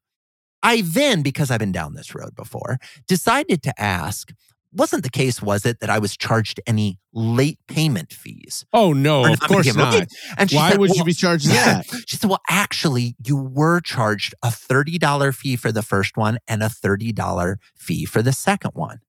I 0.63 0.81
then, 0.81 1.21
because 1.21 1.51
I've 1.51 1.59
been 1.59 1.71
down 1.71 1.93
this 1.93 2.15
road 2.15 2.35
before, 2.35 2.77
decided 3.07 3.61
to 3.63 3.81
ask 3.81 4.31
wasn't 4.77 5.03
the 5.03 5.09
case, 5.09 5.41
was 5.41 5.65
it, 5.65 5.79
that 5.79 5.89
I 5.89 5.99
was 5.99 6.15
charged 6.15 6.59
any 6.67 6.99
late 7.13 7.59
payment 7.67 8.13
fees? 8.13 8.65
Oh, 8.73 8.93
no, 8.93 9.25
of 9.25 9.39
course 9.39 9.75
not. 9.75 10.07
And 10.37 10.51
Why 10.51 10.71
said, 10.71 10.79
would 10.79 10.89
well, 10.89 10.97
you 10.97 11.03
be 11.03 11.13
charged 11.13 11.47
that? 11.47 11.85
She 12.05 12.17
said, 12.17 12.29
well, 12.29 12.41
actually, 12.49 13.15
you 13.25 13.35
were 13.35 13.81
charged 13.81 14.33
a 14.43 14.49
$30 14.49 15.35
fee 15.35 15.55
for 15.55 15.71
the 15.71 15.81
first 15.81 16.17
one 16.17 16.37
and 16.47 16.61
a 16.61 16.67
$30 16.67 17.57
fee 17.75 18.05
for 18.05 18.21
the 18.21 18.33
second 18.33 18.71
one. 18.73 18.99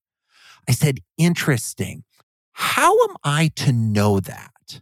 I 0.68 0.72
said, 0.72 1.00
interesting. 1.16 2.04
How 2.52 2.92
am 3.04 3.16
I 3.22 3.52
to 3.56 3.72
know 3.72 4.20
that? 4.20 4.80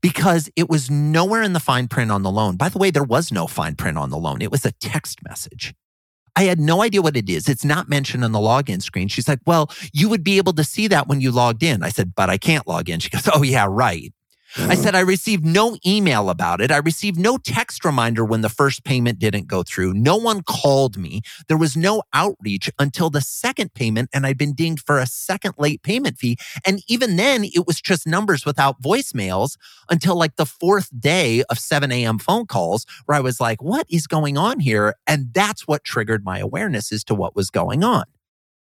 Because 0.00 0.50
it 0.54 0.68
was 0.68 0.90
nowhere 0.90 1.42
in 1.42 1.52
the 1.52 1.60
fine 1.60 1.88
print 1.88 2.10
on 2.10 2.22
the 2.22 2.30
loan. 2.30 2.56
By 2.56 2.68
the 2.68 2.78
way, 2.78 2.90
there 2.90 3.02
was 3.02 3.32
no 3.32 3.46
fine 3.46 3.74
print 3.74 3.98
on 3.98 4.10
the 4.10 4.18
loan. 4.18 4.42
It 4.42 4.50
was 4.50 4.64
a 4.64 4.72
text 4.72 5.18
message. 5.26 5.74
I 6.40 6.44
had 6.44 6.58
no 6.58 6.80
idea 6.80 7.02
what 7.02 7.18
it 7.18 7.28
is. 7.28 7.50
It's 7.50 7.66
not 7.66 7.90
mentioned 7.90 8.24
on 8.24 8.32
the 8.32 8.38
login 8.38 8.80
screen. 8.80 9.08
She's 9.08 9.28
like, 9.28 9.40
Well, 9.44 9.70
you 9.92 10.08
would 10.08 10.24
be 10.24 10.38
able 10.38 10.54
to 10.54 10.64
see 10.64 10.88
that 10.88 11.06
when 11.06 11.20
you 11.20 11.30
logged 11.30 11.62
in. 11.62 11.82
I 11.82 11.90
said, 11.90 12.14
But 12.14 12.30
I 12.30 12.38
can't 12.38 12.66
log 12.66 12.88
in. 12.88 12.98
She 12.98 13.10
goes, 13.10 13.28
Oh, 13.34 13.42
yeah, 13.42 13.66
right. 13.68 14.10
I 14.56 14.74
said, 14.74 14.94
I 14.94 15.00
received 15.00 15.44
no 15.44 15.76
email 15.86 16.28
about 16.28 16.60
it. 16.60 16.70
I 16.70 16.78
received 16.78 17.18
no 17.18 17.36
text 17.36 17.84
reminder 17.84 18.24
when 18.24 18.40
the 18.40 18.48
first 18.48 18.84
payment 18.84 19.18
didn't 19.18 19.46
go 19.46 19.62
through. 19.62 19.94
No 19.94 20.16
one 20.16 20.42
called 20.42 20.96
me. 20.96 21.22
There 21.48 21.56
was 21.56 21.76
no 21.76 22.02
outreach 22.12 22.70
until 22.78 23.10
the 23.10 23.20
second 23.20 23.74
payment, 23.74 24.10
and 24.12 24.26
I'd 24.26 24.38
been 24.38 24.54
dinged 24.54 24.84
for 24.84 24.98
a 24.98 25.06
second 25.06 25.54
late 25.58 25.82
payment 25.82 26.18
fee. 26.18 26.36
And 26.66 26.82
even 26.88 27.16
then, 27.16 27.44
it 27.44 27.66
was 27.66 27.80
just 27.80 28.06
numbers 28.06 28.44
without 28.44 28.82
voicemails 28.82 29.56
until 29.88 30.16
like 30.16 30.36
the 30.36 30.46
fourth 30.46 30.88
day 30.98 31.44
of 31.48 31.58
7 31.58 31.92
a.m. 31.92 32.18
phone 32.18 32.46
calls, 32.46 32.86
where 33.06 33.16
I 33.16 33.20
was 33.20 33.40
like, 33.40 33.62
what 33.62 33.86
is 33.88 34.06
going 34.06 34.36
on 34.36 34.60
here? 34.60 34.94
And 35.06 35.32
that's 35.32 35.68
what 35.68 35.84
triggered 35.84 36.24
my 36.24 36.38
awareness 36.38 36.90
as 36.92 37.04
to 37.04 37.14
what 37.14 37.36
was 37.36 37.50
going 37.50 37.84
on. 37.84 38.04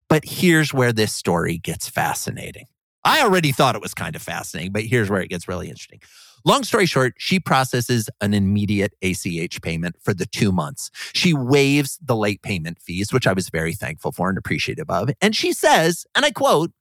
But 0.09 0.25
here's 0.25 0.73
where 0.73 0.93
this 0.93 1.13
story 1.13 1.59
gets 1.59 1.89
fascinating. 1.89 2.67
I 3.05 3.23
already 3.23 3.53
thought 3.53 3.75
it 3.75 3.83
was 3.83 3.95
kind 3.95 4.17
of 4.17 4.23
fascinating, 4.23 4.73
but 4.73 4.85
here's 4.85 5.11
where 5.11 5.21
it 5.21 5.29
gets 5.29 5.47
really 5.47 5.69
interesting. 5.69 6.01
Long 6.47 6.63
story 6.63 6.87
short, 6.87 7.15
she 7.19 7.41
processes 7.41 8.11
an 8.21 8.35
immediate 8.35 8.95
ACH 9.03 9.63
payment 9.63 9.97
for 10.03 10.13
the 10.13 10.27
two 10.27 10.53
months. 10.53 10.91
She 11.15 11.33
waives 11.33 11.99
the 12.03 12.17
late 12.17 12.43
payment 12.43 12.81
fees, 12.81 13.13
which 13.13 13.27
I 13.27 13.33
was 13.33 13.49
very 13.49 13.73
thankful 13.73 14.13
for 14.13 14.29
and 14.29 14.37
appreciative 14.37 14.91
of. 14.91 15.11
And 15.23 15.35
she 15.35 15.53
says, 15.53 16.05
and 16.15 16.25
I 16.25 16.31
quote, 16.31 16.73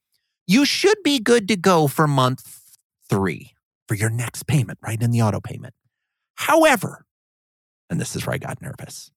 you 0.46 0.66
should 0.66 0.98
be 1.02 1.18
good 1.18 1.48
to 1.48 1.56
go 1.56 1.88
for 1.88 2.06
month 2.06 2.60
three 3.08 3.52
for 3.88 3.94
your 3.94 4.10
next 4.10 4.46
payment, 4.46 4.78
right? 4.82 5.02
In 5.02 5.10
the 5.10 5.22
auto 5.22 5.40
payment. 5.40 5.74
However, 6.34 7.06
and 7.88 8.00
this 8.00 8.14
is 8.16 8.26
where 8.26 8.34
I 8.34 8.38
got 8.38 8.60
nervous. 8.60 9.10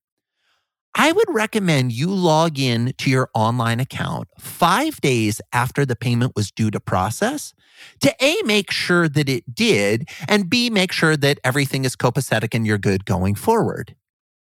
I 0.99 1.11
would 1.11 1.27
recommend 1.29 1.91
you 1.91 2.07
log 2.07 2.57
in 2.57 2.91
to 2.97 3.11
your 3.11 3.29
online 3.35 3.79
account 3.79 4.29
five 4.39 4.99
days 4.99 5.39
after 5.53 5.85
the 5.85 5.95
payment 5.95 6.33
was 6.35 6.51
due 6.51 6.71
to 6.71 6.79
process 6.79 7.53
to 8.01 8.15
A, 8.19 8.35
make 8.45 8.71
sure 8.71 9.07
that 9.07 9.29
it 9.29 9.53
did, 9.53 10.09
and 10.27 10.49
B, 10.49 10.71
make 10.71 10.91
sure 10.91 11.15
that 11.15 11.37
everything 11.43 11.85
is 11.85 11.95
copacetic 11.95 12.55
and 12.55 12.65
you're 12.65 12.79
good 12.79 13.05
going 13.05 13.35
forward. 13.35 13.95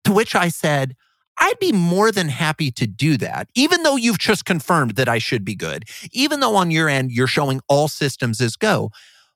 To 0.03 0.11
which 0.11 0.35
I 0.35 0.49
said, 0.49 0.97
I'd 1.37 1.59
be 1.59 1.71
more 1.71 2.11
than 2.11 2.27
happy 2.27 2.71
to 2.71 2.85
do 2.85 3.15
that, 3.17 3.47
even 3.55 3.83
though 3.83 3.95
you've 3.95 4.19
just 4.19 4.43
confirmed 4.43 4.95
that 4.97 5.07
I 5.07 5.19
should 5.19 5.45
be 5.45 5.55
good, 5.55 5.85
even 6.11 6.41
though 6.41 6.57
on 6.57 6.71
your 6.71 6.89
end 6.89 7.11
you're 7.11 7.25
showing 7.25 7.61
all 7.69 7.87
systems 7.87 8.41
as 8.41 8.57
go. 8.57 8.91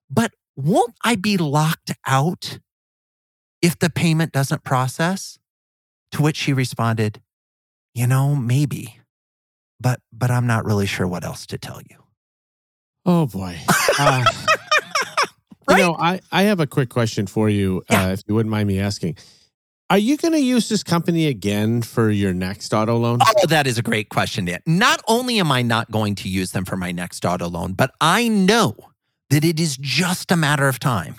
But 0.10 0.32
won't 0.58 0.94
I 1.06 1.16
be 1.16 1.38
locked 1.38 1.94
out 2.06 2.60
if 3.62 3.80
the 3.80 3.90
payment 3.90 4.34
doesn't 4.34 4.66
process? 4.66 5.40
To 6.14 6.22
which 6.22 6.38
she 6.38 6.54
responded, 6.54 7.22
You 7.94 8.08
know, 8.08 8.36
maybe, 8.36 9.00
but, 9.80 10.00
but 10.12 10.32
I'm 10.32 10.48
not 10.48 10.66
really 10.66 10.86
sure 10.86 11.08
what 11.08 11.24
else 11.24 11.46
to 11.48 11.58
tell 11.58 11.82
you. 11.90 12.04
Oh 13.06 13.26
boy. 13.26 13.58
Uh, 14.00 14.24
right? 14.26 14.36
You 15.70 15.76
know, 15.76 15.98
I, 16.00 16.22
I 16.32 16.44
have 16.44 16.62
a 16.62 16.68
quick 16.68 16.90
question 16.90 17.28
for 17.28 17.50
you, 17.50 17.84
yeah. 17.90 18.06
uh, 18.06 18.10
if 18.12 18.22
you 18.26 18.34
wouldn't 18.34 18.52
mind 18.52 18.70
me 18.70 18.80
asking. 18.80 19.18
Are 19.90 19.98
you 19.98 20.18
going 20.18 20.34
to 20.34 20.42
use 20.42 20.70
this 20.70 20.84
company 20.84 21.28
again 21.28 21.82
for 21.82 22.10
your 22.10 22.34
next 22.34 22.74
auto 22.74 22.98
loan? 22.98 23.20
Oh, 23.22 23.48
that 23.48 23.68
is 23.68 23.78
a 23.78 23.82
great 23.82 24.10
question, 24.10 24.46
Dan. 24.46 24.60
Not 24.66 25.02
only 25.08 25.40
am 25.40 25.52
I 25.52 25.62
not 25.62 25.92
going 25.92 26.16
to 26.16 26.30
use 26.30 26.52
them 26.52 26.66
for 26.66 26.76
my 26.76 26.92
next 26.92 27.26
auto 27.26 27.48
loan, 27.50 27.74
but 27.74 27.92
I 28.02 28.28
know 28.28 28.76
that 29.30 29.46
it 29.46 29.60
is 29.60 29.78
just 29.78 30.32
a 30.32 30.36
matter 30.36 30.68
of 30.68 30.80
time 30.80 31.16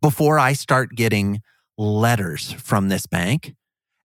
before 0.00 0.38
I 0.38 0.52
start 0.52 0.94
getting 0.94 1.42
letters 1.78 2.52
from 2.52 2.88
this 2.88 3.06
bank 3.06 3.54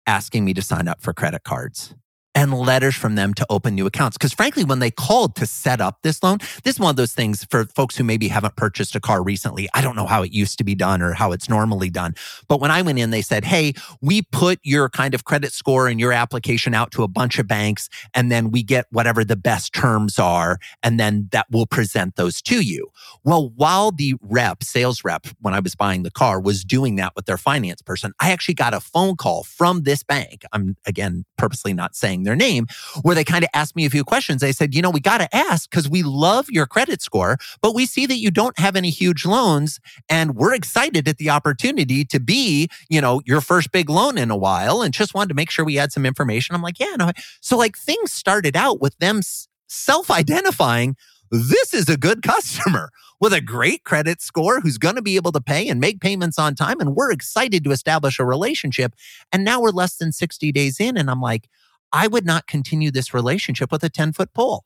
asking 0.06 0.44
me 0.44 0.54
to 0.54 0.62
sign 0.62 0.88
up 0.88 1.00
for 1.00 1.12
credit 1.12 1.42
cards 1.42 1.94
and 2.36 2.52
letters 2.52 2.94
from 2.94 3.14
them 3.14 3.32
to 3.32 3.46
open 3.48 3.74
new 3.74 3.86
accounts. 3.86 4.18
Because 4.18 4.34
frankly, 4.34 4.62
when 4.62 4.78
they 4.78 4.90
called 4.90 5.34
to 5.36 5.46
set 5.46 5.80
up 5.80 6.02
this 6.02 6.22
loan, 6.22 6.36
this 6.62 6.74
is 6.74 6.80
one 6.80 6.90
of 6.90 6.96
those 6.96 7.14
things 7.14 7.44
for 7.50 7.64
folks 7.64 7.96
who 7.96 8.04
maybe 8.04 8.28
haven't 8.28 8.56
purchased 8.56 8.94
a 8.94 9.00
car 9.00 9.22
recently. 9.22 9.68
I 9.72 9.80
don't 9.80 9.96
know 9.96 10.06
how 10.06 10.22
it 10.22 10.32
used 10.32 10.58
to 10.58 10.64
be 10.64 10.74
done 10.74 11.00
or 11.00 11.14
how 11.14 11.32
it's 11.32 11.48
normally 11.48 11.88
done. 11.88 12.14
But 12.46 12.60
when 12.60 12.70
I 12.70 12.82
went 12.82 12.98
in, 12.98 13.08
they 13.08 13.22
said, 13.22 13.46
Hey, 13.46 13.72
we 14.02 14.20
put 14.20 14.60
your 14.62 14.90
kind 14.90 15.14
of 15.14 15.24
credit 15.24 15.52
score 15.52 15.88
and 15.88 15.98
your 15.98 16.12
application 16.12 16.74
out 16.74 16.90
to 16.92 17.02
a 17.02 17.08
bunch 17.08 17.38
of 17.38 17.48
banks, 17.48 17.88
and 18.12 18.30
then 18.30 18.50
we 18.50 18.62
get 18.62 18.84
whatever 18.90 19.24
the 19.24 19.36
best 19.36 19.72
terms 19.72 20.18
are. 20.18 20.58
And 20.82 21.00
then 21.00 21.28
that 21.32 21.46
will 21.50 21.66
present 21.66 22.16
those 22.16 22.42
to 22.42 22.60
you. 22.60 22.88
Well, 23.24 23.50
while 23.56 23.92
the 23.92 24.14
rep, 24.20 24.62
sales 24.62 25.02
rep, 25.04 25.26
when 25.40 25.54
I 25.54 25.60
was 25.60 25.74
buying 25.74 26.02
the 26.02 26.10
car, 26.10 26.38
was 26.38 26.64
doing 26.64 26.96
that 26.96 27.14
with 27.16 27.24
their 27.24 27.38
finance 27.38 27.80
person, 27.80 28.12
I 28.20 28.30
actually 28.30 28.54
got 28.54 28.74
a 28.74 28.80
phone 28.80 29.16
call 29.16 29.42
from 29.42 29.84
this 29.84 30.02
bank. 30.02 30.42
I'm 30.52 30.76
again 30.84 31.24
purposely 31.38 31.72
not 31.72 31.96
saying 31.96 32.25
their 32.26 32.36
name, 32.36 32.66
where 33.02 33.14
they 33.14 33.24
kind 33.24 33.42
of 33.42 33.50
asked 33.54 33.74
me 33.74 33.86
a 33.86 33.90
few 33.90 34.04
questions. 34.04 34.42
They 34.42 34.52
said, 34.52 34.74
you 34.74 34.82
know, 34.82 34.90
we 34.90 35.00
got 35.00 35.18
to 35.18 35.34
ask 35.34 35.70
because 35.70 35.88
we 35.88 36.02
love 36.02 36.50
your 36.50 36.66
credit 36.66 37.00
score, 37.00 37.38
but 37.62 37.74
we 37.74 37.86
see 37.86 38.04
that 38.06 38.18
you 38.18 38.30
don't 38.30 38.58
have 38.58 38.76
any 38.76 38.90
huge 38.90 39.24
loans. 39.24 39.80
And 40.08 40.36
we're 40.36 40.54
excited 40.54 41.08
at 41.08 41.16
the 41.16 41.30
opportunity 41.30 42.04
to 42.04 42.20
be, 42.20 42.68
you 42.90 43.00
know, 43.00 43.22
your 43.24 43.40
first 43.40 43.72
big 43.72 43.88
loan 43.88 44.18
in 44.18 44.30
a 44.30 44.36
while 44.36 44.82
and 44.82 44.92
just 44.92 45.14
wanted 45.14 45.30
to 45.30 45.34
make 45.34 45.50
sure 45.50 45.64
we 45.64 45.76
had 45.76 45.92
some 45.92 46.04
information. 46.04 46.54
I'm 46.54 46.62
like, 46.62 46.78
yeah, 46.78 46.96
no. 46.98 47.12
So 47.40 47.56
like 47.56 47.76
things 47.76 48.12
started 48.12 48.56
out 48.56 48.80
with 48.80 48.96
them 48.98 49.22
self 49.68 50.10
identifying 50.10 50.96
this 51.30 51.74
is 51.74 51.88
a 51.88 51.96
good 51.96 52.22
customer 52.22 52.90
with 53.20 53.32
a 53.32 53.40
great 53.40 53.84
credit 53.84 54.20
score 54.20 54.60
who's 54.60 54.78
going 54.78 54.94
to 54.94 55.02
be 55.02 55.16
able 55.16 55.32
to 55.32 55.40
pay 55.40 55.68
and 55.68 55.80
make 55.80 56.00
payments 56.00 56.38
on 56.38 56.54
time. 56.54 56.80
And 56.80 56.94
we're 56.94 57.10
excited 57.10 57.64
to 57.64 57.70
establish 57.70 58.18
a 58.18 58.24
relationship. 58.24 58.94
And 59.32 59.44
now 59.44 59.60
we're 59.60 59.70
less 59.70 59.96
than 59.96 60.12
60 60.12 60.52
days 60.52 60.78
in. 60.78 60.96
And 60.96 61.10
I'm 61.10 61.20
like, 61.20 61.48
I 61.96 62.08
would 62.08 62.26
not 62.26 62.46
continue 62.46 62.90
this 62.90 63.14
relationship 63.14 63.72
with 63.72 63.82
a 63.82 63.88
10 63.88 64.12
foot 64.12 64.34
pole. 64.34 64.64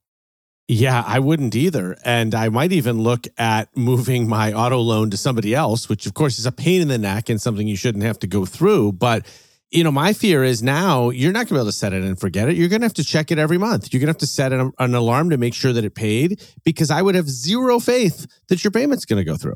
Yeah, 0.66 1.04
I 1.06 1.20
wouldn't 1.20 1.54
either. 1.54 1.96
And 2.04 2.34
I 2.34 2.48
might 2.48 2.72
even 2.72 3.02
look 3.02 3.28
at 3.38 3.68
moving 3.76 4.28
my 4.28 4.52
auto 4.52 4.80
loan 4.80 5.10
to 5.10 5.16
somebody 5.16 5.54
else, 5.54 5.88
which 5.88 6.06
of 6.06 6.14
course 6.14 6.40
is 6.40 6.46
a 6.46 6.50
pain 6.50 6.80
in 6.80 6.88
the 6.88 6.98
neck 6.98 7.28
and 7.28 7.40
something 7.40 7.68
you 7.68 7.76
shouldn't 7.76 8.02
have 8.02 8.18
to 8.20 8.26
go 8.26 8.44
through. 8.44 8.92
But 8.92 9.26
you 9.70 9.84
know, 9.84 9.92
my 9.92 10.12
fear 10.12 10.42
is 10.42 10.60
now 10.60 11.10
you're 11.10 11.30
not 11.30 11.46
going 11.46 11.46
to 11.46 11.54
be 11.54 11.58
able 11.58 11.66
to 11.66 11.72
set 11.72 11.92
it 11.92 12.02
and 12.02 12.18
forget 12.18 12.48
it. 12.48 12.56
You're 12.56 12.68
going 12.68 12.80
to 12.80 12.86
have 12.86 12.94
to 12.94 13.04
check 13.04 13.30
it 13.30 13.38
every 13.38 13.58
month. 13.58 13.92
You're 13.92 14.00
going 14.00 14.08
to 14.08 14.14
have 14.14 14.18
to 14.18 14.26
set 14.26 14.52
an, 14.52 14.72
an 14.80 14.96
alarm 14.96 15.30
to 15.30 15.38
make 15.38 15.54
sure 15.54 15.72
that 15.72 15.84
it 15.84 15.94
paid 15.94 16.42
because 16.64 16.90
I 16.90 17.00
would 17.00 17.14
have 17.14 17.28
zero 17.28 17.78
faith 17.78 18.26
that 18.48 18.64
your 18.64 18.72
payment's 18.72 19.04
going 19.04 19.18
to 19.18 19.24
go 19.24 19.36
through. 19.36 19.54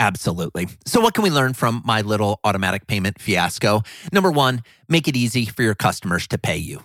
Absolutely. 0.00 0.66
So, 0.86 1.00
what 1.00 1.14
can 1.14 1.22
we 1.22 1.30
learn 1.30 1.54
from 1.54 1.82
my 1.84 2.00
little 2.00 2.40
automatic 2.42 2.88
payment 2.88 3.20
fiasco? 3.20 3.82
Number 4.10 4.32
one, 4.32 4.62
make 4.88 5.06
it 5.06 5.16
easy 5.16 5.46
for 5.46 5.62
your 5.62 5.76
customers 5.76 6.26
to 6.28 6.38
pay 6.38 6.56
you. 6.56 6.82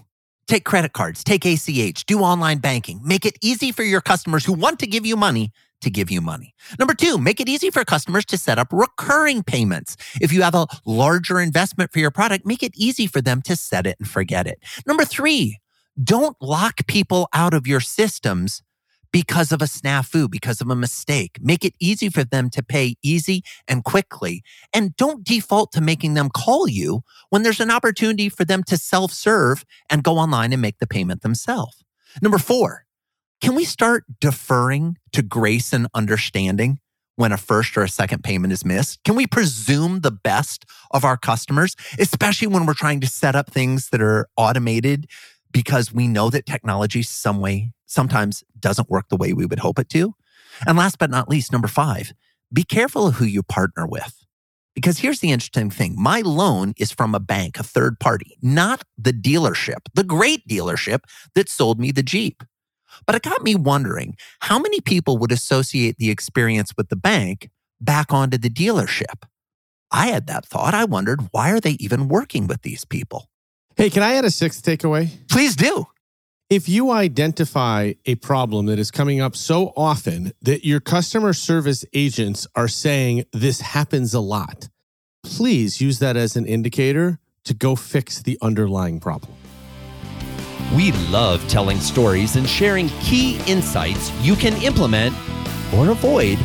Take 0.47 0.63
credit 0.63 0.93
cards, 0.93 1.23
take 1.23 1.45
ACH, 1.45 2.05
do 2.05 2.19
online 2.19 2.59
banking. 2.59 3.01
Make 3.03 3.25
it 3.25 3.37
easy 3.41 3.73
for 3.73 3.83
your 3.83 3.99
customers 3.99 4.45
who 4.45 4.53
want 4.53 4.79
to 4.79 4.87
give 4.87 5.05
you 5.05 5.17
money 5.17 5.51
to 5.81 5.89
give 5.89 6.09
you 6.09 6.21
money. 6.21 6.53
Number 6.79 6.93
two, 6.93 7.17
make 7.17 7.39
it 7.39 7.49
easy 7.49 7.69
for 7.69 7.83
customers 7.83 8.25
to 8.27 8.37
set 8.37 8.57
up 8.57 8.69
recurring 8.71 9.43
payments. 9.43 9.97
If 10.21 10.31
you 10.31 10.41
have 10.41 10.55
a 10.55 10.67
larger 10.85 11.39
investment 11.39 11.91
for 11.91 11.99
your 11.99 12.11
product, 12.11 12.45
make 12.45 12.63
it 12.63 12.71
easy 12.75 13.07
for 13.07 13.21
them 13.21 13.41
to 13.43 13.55
set 13.55 13.85
it 13.85 13.97
and 13.99 14.07
forget 14.07 14.47
it. 14.47 14.59
Number 14.87 15.05
three, 15.05 15.59
don't 16.01 16.37
lock 16.41 16.87
people 16.87 17.27
out 17.33 17.53
of 17.53 17.67
your 17.67 17.79
systems 17.79 18.61
because 19.11 19.51
of 19.51 19.61
a 19.61 19.65
snafu, 19.65 20.29
because 20.29 20.61
of 20.61 20.69
a 20.69 20.75
mistake. 20.75 21.37
Make 21.41 21.63
it 21.63 21.73
easy 21.79 22.09
for 22.09 22.23
them 22.23 22.49
to 22.51 22.63
pay 22.63 22.95
easy 23.03 23.43
and 23.67 23.83
quickly. 23.83 24.43
And 24.73 24.95
don't 24.95 25.23
default 25.23 25.71
to 25.73 25.81
making 25.81 26.13
them 26.13 26.29
call 26.29 26.67
you 26.67 27.01
when 27.29 27.43
there's 27.43 27.59
an 27.59 27.71
opportunity 27.71 28.29
for 28.29 28.45
them 28.45 28.63
to 28.65 28.77
self 28.77 29.11
serve 29.11 29.65
and 29.89 30.03
go 30.03 30.17
online 30.17 30.53
and 30.53 30.61
make 30.61 30.79
the 30.79 30.87
payment 30.87 31.21
themselves. 31.21 31.83
Number 32.21 32.37
four, 32.37 32.85
can 33.41 33.55
we 33.55 33.65
start 33.65 34.05
deferring 34.19 34.97
to 35.13 35.21
grace 35.21 35.73
and 35.73 35.87
understanding 35.93 36.79
when 37.15 37.31
a 37.31 37.37
first 37.37 37.77
or 37.77 37.83
a 37.83 37.89
second 37.89 38.23
payment 38.23 38.53
is 38.53 38.65
missed? 38.65 39.03
Can 39.03 39.15
we 39.15 39.27
presume 39.27 40.01
the 40.01 40.11
best 40.11 40.65
of 40.91 41.03
our 41.03 41.17
customers, 41.17 41.75
especially 41.99 42.47
when 42.47 42.65
we're 42.65 42.73
trying 42.73 43.01
to 43.01 43.07
set 43.07 43.35
up 43.35 43.51
things 43.51 43.89
that 43.89 44.01
are 44.01 44.27
automated 44.37 45.07
because 45.51 45.93
we 45.93 46.07
know 46.07 46.29
that 46.29 46.45
technology 46.45 47.01
some 47.03 47.39
way 47.39 47.71
sometimes 47.87 48.43
doesn't 48.59 48.89
work 48.89 49.09
the 49.09 49.17
way 49.17 49.33
we 49.33 49.45
would 49.45 49.59
hope 49.59 49.79
it 49.79 49.89
to? 49.89 50.13
And 50.67 50.77
last 50.77 50.99
but 50.99 51.09
not 51.09 51.29
least, 51.29 51.51
number 51.51 51.67
5, 51.67 52.13
be 52.53 52.63
careful 52.63 53.07
of 53.07 53.15
who 53.15 53.25
you 53.25 53.43
partner 53.43 53.87
with. 53.87 54.23
Because 54.75 54.99
here's 54.99 55.21
the 55.21 55.31
interesting 55.31 55.71
thing. 55.71 55.95
My 55.97 56.21
loan 56.21 56.73
is 56.77 56.91
from 56.91 57.15
a 57.15 57.19
bank, 57.19 57.57
a 57.57 57.63
third 57.63 57.99
party, 57.99 58.37
not 58.43 58.83
the 58.95 59.11
dealership, 59.11 59.79
the 59.95 60.03
great 60.03 60.47
dealership 60.47 60.99
that 61.33 61.49
sold 61.49 61.79
me 61.79 61.91
the 61.91 62.03
Jeep. 62.03 62.43
But 63.05 63.15
it 63.15 63.23
got 63.23 63.43
me 63.43 63.55
wondering 63.55 64.15
how 64.41 64.59
many 64.59 64.79
people 64.79 65.17
would 65.17 65.31
associate 65.31 65.97
the 65.97 66.11
experience 66.11 66.73
with 66.77 66.89
the 66.89 66.95
bank 66.95 67.49
back 67.81 68.13
onto 68.13 68.37
the 68.37 68.49
dealership? 68.49 69.23
I 69.91 70.07
had 70.07 70.27
that 70.27 70.45
thought. 70.45 70.73
I 70.73 70.83
wondered, 70.83 71.21
why 71.31 71.51
are 71.51 71.59
they 71.59 71.71
even 71.79 72.07
working 72.07 72.47
with 72.47 72.61
these 72.61 72.85
people? 72.85 73.29
Hey, 73.75 73.89
can 73.89 74.03
I 74.03 74.15
add 74.15 74.25
a 74.25 74.31
sixth 74.31 74.63
takeaway? 74.63 75.09
Please 75.29 75.55
do. 75.55 75.87
If 76.49 76.69
you 76.69 76.91
identify 76.91 77.91
a 78.05 78.15
problem 78.15 78.67
that 78.67 78.79
is 78.79 78.89
coming 78.89 79.19
up 79.19 79.35
so 79.35 79.73
often 79.75 80.31
that 80.41 80.65
your 80.65 80.79
customer 80.79 81.33
service 81.33 81.83
agents 81.91 82.47
are 82.55 82.69
saying 82.69 83.25
this 83.33 83.59
happens 83.59 84.13
a 84.13 84.21
lot, 84.21 84.69
please 85.23 85.81
use 85.81 85.99
that 85.99 86.15
as 86.15 86.37
an 86.37 86.45
indicator 86.45 87.19
to 87.43 87.53
go 87.53 87.75
fix 87.75 88.21
the 88.21 88.37
underlying 88.41 89.01
problem. 89.01 89.33
We 90.73 90.93
love 91.11 91.45
telling 91.49 91.81
stories 91.81 92.37
and 92.37 92.47
sharing 92.47 92.87
key 93.01 93.41
insights 93.45 94.09
you 94.21 94.37
can 94.37 94.53
implement 94.63 95.13
or 95.73 95.89
avoid 95.89 96.39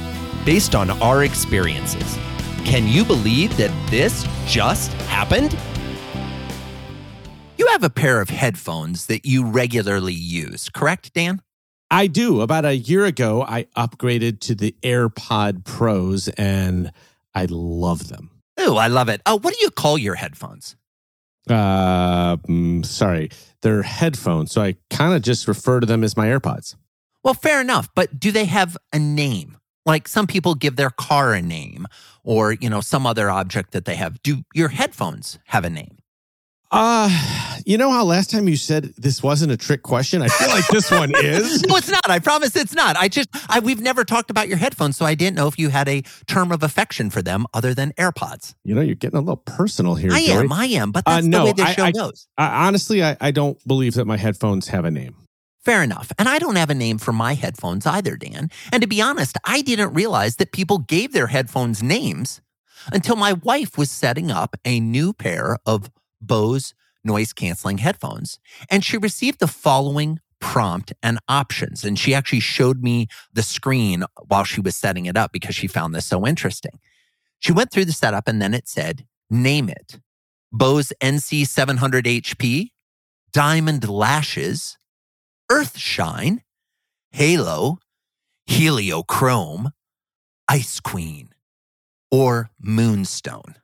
based 0.45 0.75
on 0.75 0.91
our 1.01 1.23
experiences. 1.23 2.19
Can 2.65 2.89
you 2.89 3.05
believe 3.05 3.57
that 3.57 3.71
this 3.89 4.27
just 4.49 4.93
happened? 5.05 5.57
You 7.63 7.69
have 7.69 7.85
a 7.85 7.91
pair 7.91 8.21
of 8.21 8.29
headphones 8.29 9.07
that 9.07 9.25
you 9.25 9.47
regularly 9.47 10.13
use, 10.13 10.69
correct, 10.69 11.15
Dan? 11.15 11.41
I 11.93 12.09
do. 12.09 12.41
About 12.41 12.65
a 12.65 12.77
year 12.77 13.05
ago, 13.05 13.45
I 13.47 13.67
upgraded 13.77 14.41
to 14.41 14.57
the 14.57 14.75
AirPod 14.83 15.65
Pros 15.65 16.27
and 16.31 16.91
I 17.37 17.47
love 17.49 18.09
them. 18.09 18.33
Oh, 18.59 18.79
I 18.79 18.89
love 18.89 19.09
it. 19.09 19.23
Oh, 19.27 19.39
what 19.39 19.55
do 19.55 19.61
you 19.61 19.71
call 19.71 19.97
your 19.97 20.17
headphones? 20.17 20.75
Uh, 21.49 22.37
mm, 22.39 22.85
sorry, 22.85 23.31
they're 23.61 23.83
headphones. 23.83 24.51
So 24.51 24.61
I 24.61 24.75
kind 24.91 25.15
of 25.15 25.23
just 25.23 25.47
refer 25.47 25.79
to 25.79 25.87
them 25.87 26.03
as 26.03 26.17
my 26.17 26.27
AirPods. 26.27 26.75
Well, 27.23 27.35
fair 27.35 27.61
enough. 27.61 27.89
But 27.95 28.19
do 28.19 28.33
they 28.33 28.47
have 28.47 28.77
a 28.93 28.99
name? 28.99 29.57
Like 29.87 30.09
some 30.09 30.27
people 30.27 30.57
give 30.57 30.75
their 30.75 30.91
car 30.91 31.33
a 31.33 31.41
name 31.41 31.87
or, 32.25 32.55
you 32.55 32.69
know, 32.69 32.81
some 32.81 33.07
other 33.07 33.31
object 33.31 33.71
that 33.71 33.85
they 33.85 33.95
have. 33.95 34.21
Do 34.25 34.43
your 34.53 34.71
headphones 34.71 35.39
have 35.47 35.65
a 35.65 35.71
name? 35.71 35.99
Uh, 36.73 37.11
you 37.67 37.77
know 37.77 37.91
how 37.91 38.03
last 38.03 38.31
time 38.31 38.49
you 38.49 38.57
said 38.57 38.85
this 38.97 39.23
wasn't 39.23 39.53
a 39.53 39.59
trick 39.59 39.83
question? 39.83 40.23
I 40.23 40.29
feel 40.29 40.49
like 40.49 40.67
this 40.69 40.91
one 40.91 41.13
is. 41.15 41.63
no, 41.69 41.77
it's 41.77 41.91
not. 41.91 42.09
I 42.09 42.19
promise 42.19 42.57
it's 42.57 42.75
not. 42.75 42.97
I 42.97 43.09
just, 43.09 43.29
I, 43.51 43.61
we've 43.61 43.81
never 43.81 44.05
talked 44.05 44.31
about 44.31 44.49
your 44.49 44.57
headphones, 44.57 44.97
so 44.97 45.05
I 45.05 45.15
didn't 45.15 45.37
know 45.37 45.49
if 45.49 45.59
you 45.59 45.69
had 45.69 45.87
a 45.87 46.03
term 46.27 46.51
of 46.51 46.63
affection 46.63 47.11
for 47.11 47.21
them 47.21 47.47
other 47.53 47.75
than 47.75 47.93
AirPods. 47.99 48.55
You 48.65 48.75
know, 48.75 48.81
you're 48.81 48.95
getting 48.95 49.19
a 49.19 49.21
little 49.21 49.37
personal 49.37 49.97
here. 49.97 50.13
I 50.13 50.25
Joey. 50.25 50.45
am. 50.45 50.53
I 50.53 50.65
am. 50.65 50.93
But 50.93 51.05
uh, 51.07 51.17
that's 51.17 51.27
uh, 51.27 51.29
no, 51.29 51.39
the 51.41 51.45
way 51.45 51.53
this 51.53 51.75
show 51.75 51.85
I, 51.85 51.93
goes. 51.93 52.27
I, 52.39 52.67
honestly, 52.67 53.05
I, 53.05 53.19
I 53.21 53.31
don't 53.33 53.63
believe 53.69 53.93
that 53.95 54.07
my 54.07 54.17
headphones 54.17 54.69
have 54.69 54.87
a 54.87 54.91
name. 54.91 55.15
Fair 55.63 55.83
enough. 55.83 56.11
And 56.19 56.27
I 56.29 56.39
don't 56.39 56.57
have 56.57 56.71
a 56.71 56.75
name 56.75 56.97
for 56.97 57.13
my 57.13 57.35
headphones 57.35 57.87
either, 57.87 58.17
Dan. 58.17 58.51
And 58.73 58.81
to 58.81 58.89
be 58.89 59.03
honest, 59.03 59.37
I 59.45 59.61
didn't 59.61 59.93
realize 59.93 60.37
that 60.37 60.53
people 60.53 60.79
gave 60.79 61.13
their 61.13 61.29
headphones 61.29 61.83
names 61.83 62.41
until 62.93 63.15
my 63.15 63.35
wife 63.35 63.77
was 63.79 63.91
setting 63.91 64.31
up 64.31 64.57
a 64.65 64.81
new 64.81 65.13
pair 65.13 65.59
of 65.67 65.91
Bose 66.23 66.75
noise 67.05 67.33
canceling 67.33 67.79
headphones. 67.79 68.39
And 68.71 68.85
she 68.85 68.97
received 68.97 69.41
the 69.41 69.47
following 69.47 70.21
prompt 70.41 70.93
and 71.03 71.19
options. 71.29 71.85
And 71.85 71.99
she 71.99 72.15
actually 72.15 72.41
showed 72.41 72.83
me 72.83 73.07
the 73.33 73.43
screen 73.43 74.05
while 74.27 74.45
she 74.45 74.61
was 74.61 74.77
setting 74.77 75.07
it 75.07 75.17
up 75.17 75.33
because 75.33 75.55
she 75.55 75.67
found 75.67 75.95
this 75.95 76.07
so 76.07 76.27
interesting. 76.27 76.79
She 77.39 77.53
went 77.53 77.71
through 77.71 77.87
the 77.87 77.93
setup 77.93 78.29
and 78.29 78.41
then 78.41 78.55
it 78.55 78.69
said, 78.69 79.07
name 79.31 79.69
it 79.69 79.99
Bose 80.53 80.93
NC 81.01 81.47
700 81.47 82.05
HP, 82.05 82.69
Diamond 83.33 83.89
Lashes, 83.89 84.77
Earth 85.51 85.79
Shine, 85.79 86.43
Halo, 87.11 87.79
Heliochrome, 88.49 89.71
Ice 90.49 90.79
Queen, 90.81 91.31
or 92.11 92.51
Moonstone. 92.61 93.57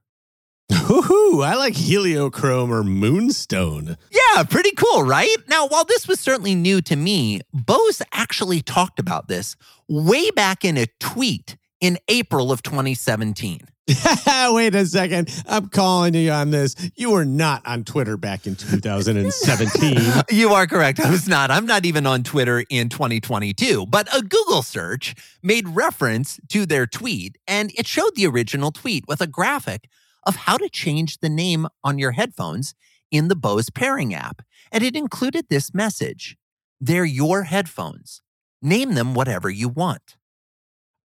Ooh, 0.73 1.43
I 1.43 1.55
like 1.55 1.75
heliochrome 1.75 2.71
or 2.71 2.83
moonstone. 2.85 3.97
Yeah, 4.11 4.43
pretty 4.45 4.73
cool, 4.73 5.03
right? 5.03 5.37
Now, 5.49 5.67
while 5.67 5.85
this 5.85 6.07
was 6.07 6.21
certainly 6.21 6.55
new 6.55 6.81
to 6.83 6.97
me, 6.97 7.41
Bose 7.53 8.03
actually 8.13 8.61
talked 8.61 8.99
about 8.99 9.29
this 9.29 9.57
way 9.89 10.31
back 10.31 10.65
in 10.65 10.77
a 10.77 10.87
tweet 11.01 11.57
in 11.81 11.99
April 12.09 12.53
of 12.53 12.63
2017. 12.63 13.61
Wait 14.51 14.75
a 14.75 14.85
second. 14.85 15.31
I'm 15.47 15.69
calling 15.69 16.13
you 16.15 16.31
on 16.31 16.51
this. 16.51 16.75
You 16.95 17.13
were 17.13 17.25
not 17.25 17.67
on 17.67 17.85
Twitter 17.85 18.19
back 18.19 18.47
in 18.47 18.55
2017. 18.55 19.99
you 20.31 20.51
are 20.51 20.67
correct. 20.67 21.01
I 21.01 21.11
was 21.11 21.27
not. 21.27 21.51
I'm 21.51 21.65
not 21.65 21.87
even 21.87 22.07
on 22.07 22.23
Twitter 22.23 22.65
in 22.69 22.91
2022. 22.91 23.87
But 23.87 24.15
a 24.15 24.21
Google 24.21 24.63
search 24.63 25.15
made 25.43 25.69
reference 25.69 26.39
to 26.49 26.67
their 26.67 26.87
tweet, 26.87 27.39
and 27.47 27.73
it 27.77 27.87
showed 27.87 28.15
the 28.15 28.27
original 28.27 28.73
tweet 28.73 29.09
with 29.09 29.23
a 29.23 29.27
graphic 29.27 29.89
of 30.27 30.37
how 30.37 30.57
to 30.57 30.69
change 30.69 31.19
the 31.19 31.29
name 31.29 31.67
on 31.83 31.99
your 31.99 32.13
headphones 32.13 32.75
in 33.11 33.29
the 33.29 33.37
Bose 33.37 33.71
pairing 33.71 34.15
app. 34.15 34.43
And 34.71 34.85
it 34.85 34.97
included 34.97 35.47
this 35.49 35.73
message 35.75 36.37
They're 36.81 37.05
your 37.05 37.45
headphones. 37.45 38.23
Name 38.61 38.95
them 38.95 39.15
whatever 39.15 39.49
you 39.49 39.69
want. 39.69 40.17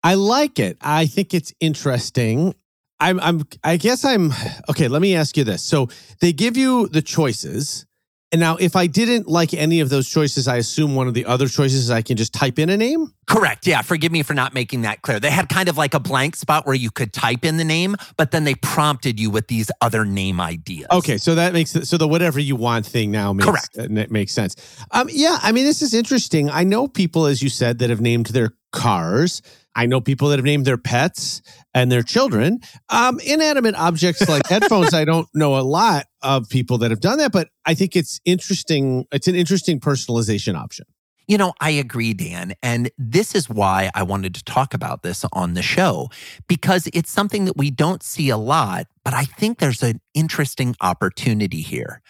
I 0.03 0.15
like 0.15 0.59
it. 0.59 0.77
I 0.81 1.05
think 1.05 1.33
it's 1.33 1.53
interesting. 1.59 2.55
I'm 2.99 3.19
I'm 3.19 3.43
I 3.63 3.77
guess 3.77 4.03
I'm 4.03 4.31
okay, 4.69 4.87
let 4.87 5.01
me 5.01 5.15
ask 5.15 5.37
you 5.37 5.43
this. 5.43 5.61
So 5.61 5.89
they 6.19 6.33
give 6.33 6.57
you 6.57 6.87
the 6.87 7.01
choices. 7.01 7.85
And 8.33 8.39
now 8.39 8.57
if 8.57 8.75
I 8.75 8.87
didn't 8.87 9.27
like 9.27 9.53
any 9.53 9.79
of 9.79 9.89
those 9.89 10.09
choices, 10.09 10.47
I 10.47 10.57
assume 10.57 10.95
one 10.95 11.07
of 11.07 11.13
the 11.13 11.25
other 11.25 11.47
choices 11.47 11.83
is 11.83 11.91
I 11.91 12.01
can 12.01 12.17
just 12.17 12.33
type 12.33 12.57
in 12.57 12.71
a 12.71 12.75
name? 12.75 13.13
Correct. 13.27 13.67
Yeah, 13.67 13.83
forgive 13.83 14.11
me 14.11 14.23
for 14.23 14.33
not 14.33 14.55
making 14.55 14.81
that 14.81 15.03
clear. 15.03 15.19
They 15.19 15.29
had 15.29 15.49
kind 15.49 15.69
of 15.69 15.77
like 15.77 15.93
a 15.93 15.99
blank 15.99 16.35
spot 16.35 16.65
where 16.65 16.73
you 16.73 16.89
could 16.89 17.13
type 17.13 17.45
in 17.45 17.57
the 17.57 17.63
name, 17.63 17.95
but 18.17 18.31
then 18.31 18.43
they 18.43 18.55
prompted 18.55 19.19
you 19.19 19.29
with 19.29 19.49
these 19.49 19.69
other 19.81 20.03
name 20.03 20.41
ideas. 20.41 20.87
Okay, 20.91 21.19
so 21.19 21.35
that 21.35 21.53
makes 21.53 21.73
so 21.73 21.95
the 21.95 22.07
whatever 22.07 22.39
you 22.39 22.55
want 22.55 22.87
thing 22.87 23.11
now 23.11 23.33
makes 23.33 23.45
Correct. 23.45 23.77
It 23.77 24.11
makes 24.11 24.31
sense. 24.31 24.55
Um 24.89 25.09
yeah, 25.11 25.37
I 25.43 25.51
mean 25.51 25.65
this 25.65 25.83
is 25.83 25.93
interesting. 25.93 26.49
I 26.49 26.63
know 26.63 26.87
people 26.87 27.27
as 27.27 27.43
you 27.43 27.49
said 27.49 27.77
that 27.79 27.91
have 27.91 28.01
named 28.01 28.27
their 28.27 28.55
cars 28.71 29.43
I 29.75 29.85
know 29.85 30.01
people 30.01 30.29
that 30.29 30.37
have 30.37 30.45
named 30.45 30.65
their 30.65 30.77
pets 30.77 31.41
and 31.73 31.91
their 31.91 32.03
children. 32.03 32.59
Um, 32.89 33.19
inanimate 33.19 33.75
objects 33.75 34.27
like 34.27 34.45
headphones, 34.49 34.93
I 34.93 35.05
don't 35.05 35.27
know 35.33 35.57
a 35.57 35.61
lot 35.61 36.07
of 36.21 36.49
people 36.49 36.77
that 36.79 36.91
have 36.91 37.01
done 37.01 37.17
that, 37.19 37.31
but 37.31 37.49
I 37.65 37.73
think 37.73 37.95
it's 37.95 38.19
interesting. 38.25 39.05
It's 39.11 39.27
an 39.27 39.35
interesting 39.35 39.79
personalization 39.79 40.55
option. 40.55 40.85
You 41.27 41.37
know, 41.37 41.53
I 41.61 41.69
agree, 41.71 42.13
Dan. 42.13 42.53
And 42.61 42.91
this 42.97 43.33
is 43.33 43.49
why 43.49 43.89
I 43.95 44.03
wanted 44.03 44.35
to 44.35 44.43
talk 44.43 44.73
about 44.73 45.03
this 45.03 45.23
on 45.31 45.53
the 45.53 45.61
show, 45.61 46.09
because 46.47 46.89
it's 46.93 47.09
something 47.09 47.45
that 47.45 47.55
we 47.55 47.71
don't 47.71 48.03
see 48.03 48.29
a 48.29 48.37
lot, 48.37 48.87
but 49.05 49.13
I 49.13 49.23
think 49.23 49.59
there's 49.59 49.81
an 49.83 50.01
interesting 50.13 50.75
opportunity 50.81 51.61
here. 51.61 52.01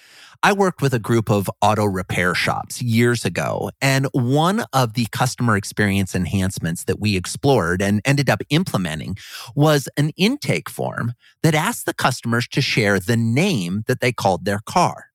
I 0.45 0.51
worked 0.51 0.82
with 0.82 0.93
a 0.93 0.99
group 0.99 1.32
of 1.32 1.49
auto 1.62 1.86
repair 1.86 2.36
shops 2.36 2.82
years 2.82 3.23
ago, 3.23 3.71
and 3.82 4.08
one 4.12 4.65
of 4.73 4.93
the 4.93 5.06
customer 5.13 5.56
experience 5.56 6.13
enhancements 6.13 6.84
that 6.84 6.99
we 6.99 7.15
explored 7.15 7.82
and 7.82 8.01
ended 8.03 8.29
up 8.29 8.41
implementing 8.49 9.15
was 9.56 9.88
an 9.95 10.10
intake 10.17 10.69
form 10.69 11.13
that 11.43 11.56
asked 11.56 11.86
the 11.86 11.93
customers 11.93 12.45
to 12.49 12.62
share 12.62 12.99
the 12.99 13.15
name 13.15 13.84
that 13.88 14.01
they 14.01 14.12
called 14.12 14.43
their 14.43 14.60
car. 14.65 15.06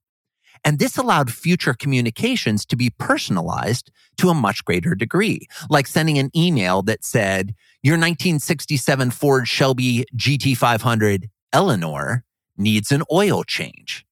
And 0.65 0.79
this 0.79 0.97
allowed 0.97 1.31
future 1.31 1.75
communications 1.75 2.65
to 2.65 2.75
be 2.75 2.89
personalized 2.89 3.91
to 4.17 4.31
a 4.31 4.35
much 4.35 4.65
greater 4.65 4.95
degree, 4.95 5.47
like 5.69 5.87
sending 5.87 6.17
an 6.17 6.31
email 6.35 6.81
that 6.85 7.05
said, 7.05 7.55
Your 7.83 7.97
1967 7.97 9.11
Ford 9.11 9.47
Shelby 9.47 10.07
GT500 10.17 11.29
Eleanor 11.53 12.25
needs 12.57 12.91
an 12.91 13.03
oil 13.13 13.45
change. 13.45 14.07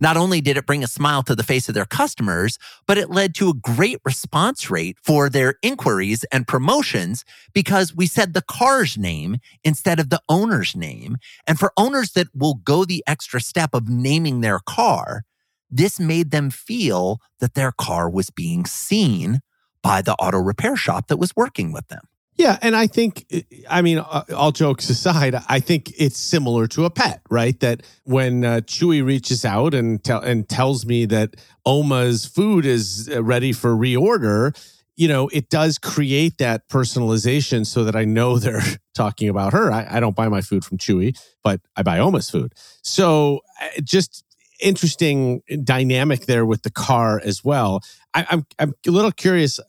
Not 0.00 0.16
only 0.16 0.40
did 0.40 0.56
it 0.56 0.66
bring 0.66 0.84
a 0.84 0.88
smile 0.88 1.22
to 1.24 1.34
the 1.34 1.42
face 1.42 1.68
of 1.68 1.74
their 1.74 1.84
customers, 1.84 2.58
but 2.86 2.98
it 2.98 3.10
led 3.10 3.34
to 3.36 3.48
a 3.50 3.54
great 3.54 3.98
response 4.04 4.70
rate 4.70 4.96
for 5.02 5.28
their 5.28 5.54
inquiries 5.62 6.24
and 6.32 6.46
promotions 6.46 7.24
because 7.52 7.94
we 7.94 8.06
said 8.06 8.34
the 8.34 8.42
car's 8.42 8.96
name 8.96 9.38
instead 9.64 10.00
of 10.00 10.10
the 10.10 10.20
owner's 10.28 10.76
name. 10.76 11.16
And 11.46 11.58
for 11.58 11.72
owners 11.76 12.12
that 12.12 12.28
will 12.34 12.54
go 12.54 12.84
the 12.84 13.02
extra 13.06 13.40
step 13.40 13.74
of 13.74 13.88
naming 13.88 14.40
their 14.40 14.60
car, 14.60 15.24
this 15.70 16.00
made 16.00 16.30
them 16.30 16.50
feel 16.50 17.20
that 17.38 17.54
their 17.54 17.72
car 17.72 18.10
was 18.10 18.30
being 18.30 18.64
seen 18.66 19.40
by 19.82 20.02
the 20.02 20.14
auto 20.14 20.38
repair 20.38 20.76
shop 20.76 21.06
that 21.08 21.16
was 21.16 21.34
working 21.36 21.72
with 21.72 21.88
them. 21.88 22.02
Yeah, 22.40 22.56
and 22.62 22.74
I 22.74 22.86
think, 22.86 23.26
I 23.68 23.82
mean, 23.82 23.98
uh, 23.98 24.24
all 24.34 24.50
jokes 24.50 24.88
aside, 24.88 25.34
I 25.50 25.60
think 25.60 25.92
it's 25.98 26.16
similar 26.16 26.66
to 26.68 26.86
a 26.86 26.90
pet, 26.90 27.20
right? 27.28 27.60
That 27.60 27.82
when 28.04 28.46
uh, 28.46 28.60
Chewy 28.64 29.04
reaches 29.04 29.44
out 29.44 29.74
and 29.74 30.02
tell 30.02 30.22
and 30.22 30.48
tells 30.48 30.86
me 30.86 31.04
that 31.04 31.36
Oma's 31.66 32.24
food 32.24 32.64
is 32.64 33.10
uh, 33.12 33.22
ready 33.22 33.52
for 33.52 33.76
reorder, 33.76 34.56
you 34.96 35.06
know, 35.06 35.28
it 35.28 35.50
does 35.50 35.76
create 35.76 36.38
that 36.38 36.66
personalization 36.70 37.66
so 37.66 37.84
that 37.84 37.94
I 37.94 38.06
know 38.06 38.38
they're 38.38 38.62
talking 38.94 39.28
about 39.28 39.52
her. 39.52 39.70
I, 39.70 39.86
I 39.90 40.00
don't 40.00 40.16
buy 40.16 40.28
my 40.28 40.40
food 40.40 40.64
from 40.64 40.78
Chewy, 40.78 41.18
but 41.44 41.60
I 41.76 41.82
buy 41.82 41.98
Oma's 41.98 42.30
food. 42.30 42.54
So 42.82 43.40
uh, 43.60 43.82
just 43.84 44.24
interesting 44.62 45.42
dynamic 45.62 46.26
there 46.26 46.46
with 46.46 46.62
the 46.62 46.70
car 46.70 47.20
as 47.22 47.44
well. 47.44 47.82
I, 48.14 48.26
I'm 48.30 48.46
I'm 48.58 48.72
a 48.86 48.90
little 48.90 49.12
curious 49.12 49.60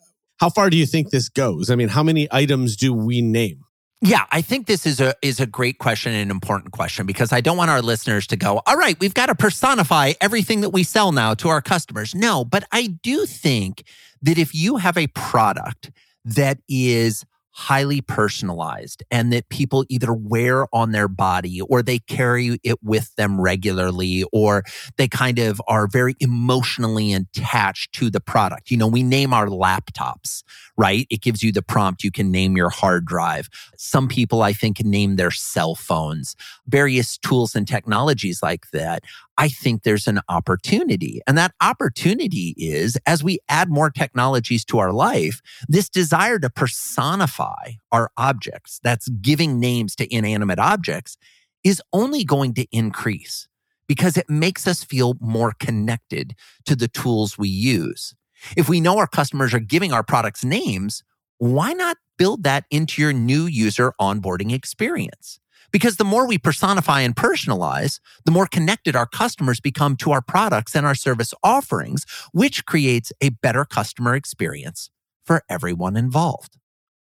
how 0.42 0.50
far 0.50 0.70
do 0.70 0.76
you 0.76 0.86
think 0.86 1.10
this 1.10 1.28
goes? 1.28 1.70
I 1.70 1.76
mean, 1.76 1.86
how 1.86 2.02
many 2.02 2.26
items 2.32 2.76
do 2.76 2.92
we 2.92 3.22
name? 3.22 3.62
Yeah, 4.00 4.24
I 4.32 4.42
think 4.42 4.66
this 4.66 4.84
is 4.86 5.00
a 5.00 5.14
is 5.22 5.38
a 5.38 5.46
great 5.46 5.78
question 5.78 6.10
and 6.10 6.22
an 6.22 6.30
important 6.32 6.72
question 6.72 7.06
because 7.06 7.32
I 7.32 7.40
don't 7.40 7.56
want 7.56 7.70
our 7.70 7.80
listeners 7.80 8.26
to 8.26 8.36
go, 8.36 8.60
"All 8.66 8.76
right, 8.76 8.98
we've 8.98 9.14
got 9.14 9.26
to 9.26 9.36
personify 9.36 10.14
everything 10.20 10.62
that 10.62 10.70
we 10.70 10.82
sell 10.82 11.12
now 11.12 11.34
to 11.34 11.48
our 11.48 11.62
customers." 11.62 12.12
No, 12.12 12.44
but 12.44 12.64
I 12.72 12.88
do 12.88 13.24
think 13.24 13.84
that 14.20 14.36
if 14.36 14.52
you 14.52 14.78
have 14.78 14.98
a 14.98 15.06
product 15.06 15.92
that 16.24 16.58
is 16.68 17.24
highly 17.52 18.00
personalized 18.00 19.02
and 19.10 19.32
that 19.32 19.48
people 19.50 19.84
either 19.88 20.12
wear 20.12 20.66
on 20.74 20.92
their 20.92 21.08
body 21.08 21.60
or 21.60 21.82
they 21.82 21.98
carry 21.98 22.58
it 22.62 22.82
with 22.82 23.14
them 23.16 23.40
regularly 23.40 24.24
or 24.32 24.64
they 24.96 25.06
kind 25.06 25.38
of 25.38 25.60
are 25.68 25.86
very 25.86 26.14
emotionally 26.20 27.12
attached 27.12 27.92
to 27.92 28.10
the 28.10 28.20
product. 28.20 28.70
You 28.70 28.78
know, 28.78 28.86
we 28.86 29.02
name 29.02 29.34
our 29.34 29.48
laptops, 29.48 30.42
right? 30.78 31.06
It 31.10 31.20
gives 31.20 31.42
you 31.42 31.52
the 31.52 31.62
prompt. 31.62 32.02
You 32.02 32.10
can 32.10 32.30
name 32.30 32.56
your 32.56 32.70
hard 32.70 33.04
drive. 33.04 33.50
Some 33.76 34.08
people, 34.08 34.42
I 34.42 34.54
think, 34.54 34.82
name 34.82 35.16
their 35.16 35.30
cell 35.30 35.74
phones, 35.74 36.34
various 36.66 37.18
tools 37.18 37.54
and 37.54 37.68
technologies 37.68 38.42
like 38.42 38.70
that. 38.70 39.04
I 39.38 39.48
think 39.48 39.82
there's 39.82 40.06
an 40.06 40.20
opportunity. 40.28 41.20
And 41.26 41.38
that 41.38 41.54
opportunity 41.60 42.54
is 42.56 42.98
as 43.06 43.24
we 43.24 43.38
add 43.48 43.70
more 43.70 43.90
technologies 43.90 44.64
to 44.66 44.78
our 44.78 44.92
life, 44.92 45.40
this 45.68 45.88
desire 45.88 46.38
to 46.38 46.50
personify 46.50 47.72
our 47.90 48.10
objects, 48.16 48.78
that's 48.82 49.08
giving 49.08 49.58
names 49.58 49.96
to 49.96 50.14
inanimate 50.14 50.58
objects, 50.58 51.16
is 51.64 51.82
only 51.92 52.24
going 52.24 52.54
to 52.54 52.66
increase 52.72 53.48
because 53.86 54.16
it 54.16 54.28
makes 54.28 54.66
us 54.66 54.84
feel 54.84 55.16
more 55.20 55.52
connected 55.58 56.34
to 56.66 56.76
the 56.76 56.88
tools 56.88 57.38
we 57.38 57.48
use. 57.48 58.14
If 58.56 58.68
we 58.68 58.80
know 58.80 58.98
our 58.98 59.06
customers 59.06 59.54
are 59.54 59.60
giving 59.60 59.92
our 59.92 60.02
products 60.02 60.44
names, 60.44 61.02
why 61.38 61.72
not 61.72 61.96
build 62.18 62.44
that 62.44 62.64
into 62.70 63.02
your 63.02 63.12
new 63.12 63.46
user 63.46 63.92
onboarding 64.00 64.52
experience? 64.52 65.40
Because 65.72 65.96
the 65.96 66.04
more 66.04 66.26
we 66.26 66.36
personify 66.36 67.00
and 67.00 67.16
personalize, 67.16 67.98
the 68.26 68.30
more 68.30 68.46
connected 68.46 68.94
our 68.94 69.06
customers 69.06 69.58
become 69.58 69.96
to 69.96 70.12
our 70.12 70.20
products 70.20 70.76
and 70.76 70.84
our 70.84 70.94
service 70.94 71.32
offerings, 71.42 72.04
which 72.32 72.66
creates 72.66 73.10
a 73.22 73.30
better 73.30 73.64
customer 73.64 74.14
experience 74.14 74.90
for 75.24 75.42
everyone 75.48 75.96
involved, 75.96 76.58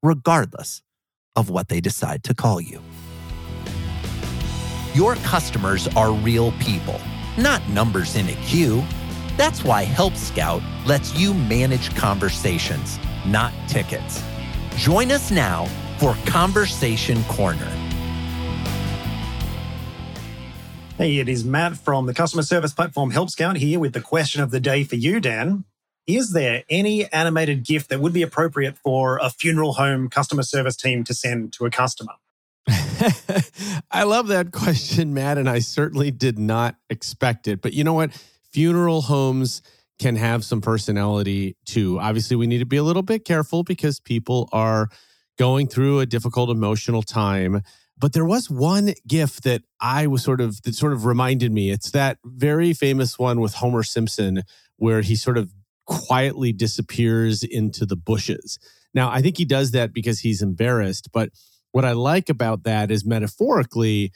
regardless 0.01 0.81
of 1.35 1.49
what 1.49 1.67
they 1.67 1.81
decide 1.81 2.23
to 2.23 2.33
call 2.33 2.61
you. 2.61 2.81
Your 4.93 5.15
customers 5.17 5.89
are 5.89 6.13
real 6.13 6.53
people, 6.53 7.01
not 7.37 7.67
numbers 7.67 8.15
in 8.15 8.29
a 8.29 8.35
queue. 8.43 8.81
That's 9.35 9.65
why 9.65 9.83
Help 9.83 10.15
Scout 10.15 10.61
lets 10.85 11.13
you 11.19 11.33
manage 11.33 11.93
conversations, 11.97 12.97
not 13.25 13.51
tickets. 13.67 14.23
Join 14.77 15.11
us 15.11 15.31
now 15.31 15.65
for 15.99 16.15
Conversation 16.25 17.21
Corner. 17.25 17.84
Hey, 20.97 21.17
it 21.17 21.27
is 21.27 21.43
Matt 21.43 21.75
from 21.75 22.05
the 22.05 22.13
customer 22.13 22.41
service 22.41 22.73
platform 22.73 23.11
Help 23.11 23.29
Scout 23.29 23.57
here 23.57 23.81
with 23.81 23.91
the 23.91 23.99
question 23.99 24.41
of 24.41 24.49
the 24.49 24.61
day 24.61 24.85
for 24.85 24.95
you, 24.95 25.19
Dan. 25.19 25.65
Is 26.07 26.31
there 26.31 26.63
any 26.69 27.11
animated 27.11 27.65
GIF 27.65 27.89
that 27.89 27.99
would 27.99 28.13
be 28.13 28.21
appropriate 28.21 28.77
for 28.77 29.17
a 29.17 29.29
funeral 29.29 29.73
home 29.73 30.09
customer 30.09 30.43
service 30.43 30.77
team 30.77 31.03
to 31.03 31.13
send 31.13 31.51
to 31.53 31.65
a 31.65 31.69
customer? 31.69 32.13
I 33.91 34.03
love 34.03 34.27
that 34.27 34.53
question, 34.53 35.13
Matt, 35.13 35.37
and 35.37 35.49
I 35.49 35.59
certainly 35.59 36.11
did 36.11 36.39
not 36.39 36.77
expect 36.89 37.49
it. 37.49 37.61
But 37.61 37.73
you 37.73 37.83
know 37.83 37.93
what? 37.93 38.13
Funeral 38.53 39.01
homes 39.01 39.61
can 39.99 40.15
have 40.15 40.45
some 40.45 40.61
personality 40.61 41.57
too. 41.65 41.99
Obviously, 41.99 42.37
we 42.37 42.47
need 42.47 42.59
to 42.59 42.65
be 42.65 42.77
a 42.77 42.83
little 42.83 43.03
bit 43.03 43.25
careful 43.25 43.63
because 43.63 43.99
people 43.99 44.47
are 44.53 44.87
going 45.37 45.67
through 45.67 45.99
a 45.99 46.05
difficult 46.05 46.49
emotional 46.49 47.01
time. 47.01 47.63
But 47.97 48.13
there 48.13 48.25
was 48.25 48.49
one 48.49 48.93
GIF 49.07 49.41
that 49.41 49.63
I 49.79 50.07
was 50.07 50.23
sort 50.23 50.41
of 50.41 50.61
that 50.63 50.75
sort 50.75 50.93
of 50.93 51.05
reminded 51.05 51.51
me. 51.51 51.71
It's 51.71 51.91
that 51.91 52.17
very 52.25 52.73
famous 52.73 53.17
one 53.17 53.39
with 53.39 53.55
Homer 53.55 53.83
Simpson 53.83 54.43
where 54.77 55.01
he 55.01 55.15
sort 55.15 55.37
of 55.37 55.53
quietly 55.85 56.51
disappears 56.51 57.43
into 57.43 57.85
the 57.85 57.95
bushes. 57.95 58.59
Now, 58.93 59.09
I 59.09 59.21
think 59.21 59.37
he 59.37 59.45
does 59.45 59.71
that 59.71 59.93
because 59.93 60.19
he's 60.19 60.41
embarrassed, 60.41 61.09
but 61.13 61.29
what 61.71 61.85
I 61.85 61.91
like 61.91 62.29
about 62.29 62.63
that 62.63 62.91
is 62.91 63.05
metaphorically, 63.05 64.11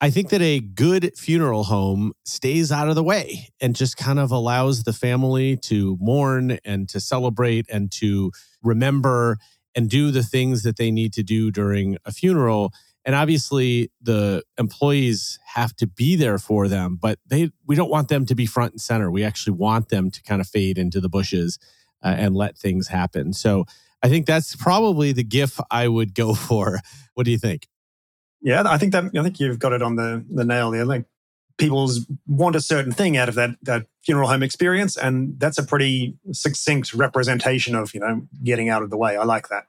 I 0.00 0.10
think 0.10 0.30
that 0.30 0.42
a 0.42 0.60
good 0.60 1.12
funeral 1.16 1.64
home 1.64 2.12
stays 2.24 2.72
out 2.72 2.88
of 2.88 2.94
the 2.94 3.02
way 3.02 3.50
and 3.60 3.76
just 3.76 3.96
kind 3.96 4.18
of 4.18 4.30
allows 4.30 4.82
the 4.82 4.92
family 4.92 5.56
to 5.58 5.96
mourn 6.00 6.58
and 6.64 6.88
to 6.90 7.00
celebrate 7.00 7.66
and 7.70 7.92
to 7.92 8.32
remember 8.62 9.38
and 9.74 9.90
do 9.90 10.10
the 10.10 10.22
things 10.22 10.62
that 10.62 10.76
they 10.76 10.90
need 10.90 11.12
to 11.14 11.22
do 11.22 11.50
during 11.50 11.96
a 12.04 12.12
funeral. 12.12 12.72
And 13.04 13.14
obviously 13.14 13.90
the 14.00 14.42
employees 14.58 15.38
have 15.54 15.76
to 15.76 15.86
be 15.86 16.16
there 16.16 16.38
for 16.38 16.68
them, 16.68 16.98
but 17.00 17.18
they 17.26 17.50
we 17.66 17.76
don't 17.76 17.90
want 17.90 18.08
them 18.08 18.24
to 18.26 18.34
be 18.34 18.46
front 18.46 18.72
and 18.72 18.80
center. 18.80 19.10
We 19.10 19.24
actually 19.24 19.56
want 19.56 19.90
them 19.90 20.10
to 20.10 20.22
kind 20.22 20.40
of 20.40 20.48
fade 20.48 20.78
into 20.78 21.00
the 21.00 21.08
bushes 21.08 21.58
uh, 22.02 22.14
and 22.16 22.34
let 22.34 22.56
things 22.56 22.88
happen. 22.88 23.32
So 23.32 23.66
I 24.02 24.08
think 24.08 24.26
that's 24.26 24.56
probably 24.56 25.12
the 25.12 25.24
GIF 25.24 25.60
I 25.70 25.88
would 25.88 26.14
go 26.14 26.34
for. 26.34 26.80
What 27.14 27.24
do 27.24 27.30
you 27.30 27.38
think? 27.38 27.68
Yeah, 28.40 28.62
I 28.66 28.76
think 28.78 28.92
that 28.92 29.04
I 29.04 29.22
think 29.22 29.40
you've 29.40 29.58
got 29.58 29.72
it 29.72 29.82
on 29.82 29.96
the 29.96 30.24
the 30.30 30.44
nail 30.44 30.70
there. 30.70 30.84
Like 30.84 31.06
people 31.56 31.88
want 32.26 32.56
a 32.56 32.60
certain 32.60 32.92
thing 32.92 33.16
out 33.16 33.28
of 33.28 33.34
that 33.36 33.50
that 33.62 33.86
funeral 34.02 34.28
home 34.28 34.42
experience, 34.42 34.96
and 34.96 35.38
that's 35.38 35.58
a 35.58 35.62
pretty 35.62 36.16
succinct 36.32 36.92
representation 36.94 37.74
of 37.74 37.94
you 37.94 38.00
know 38.00 38.26
getting 38.42 38.68
out 38.68 38.82
of 38.82 38.90
the 38.90 38.98
way. 38.98 39.16
I 39.16 39.24
like 39.24 39.48
that. 39.48 39.64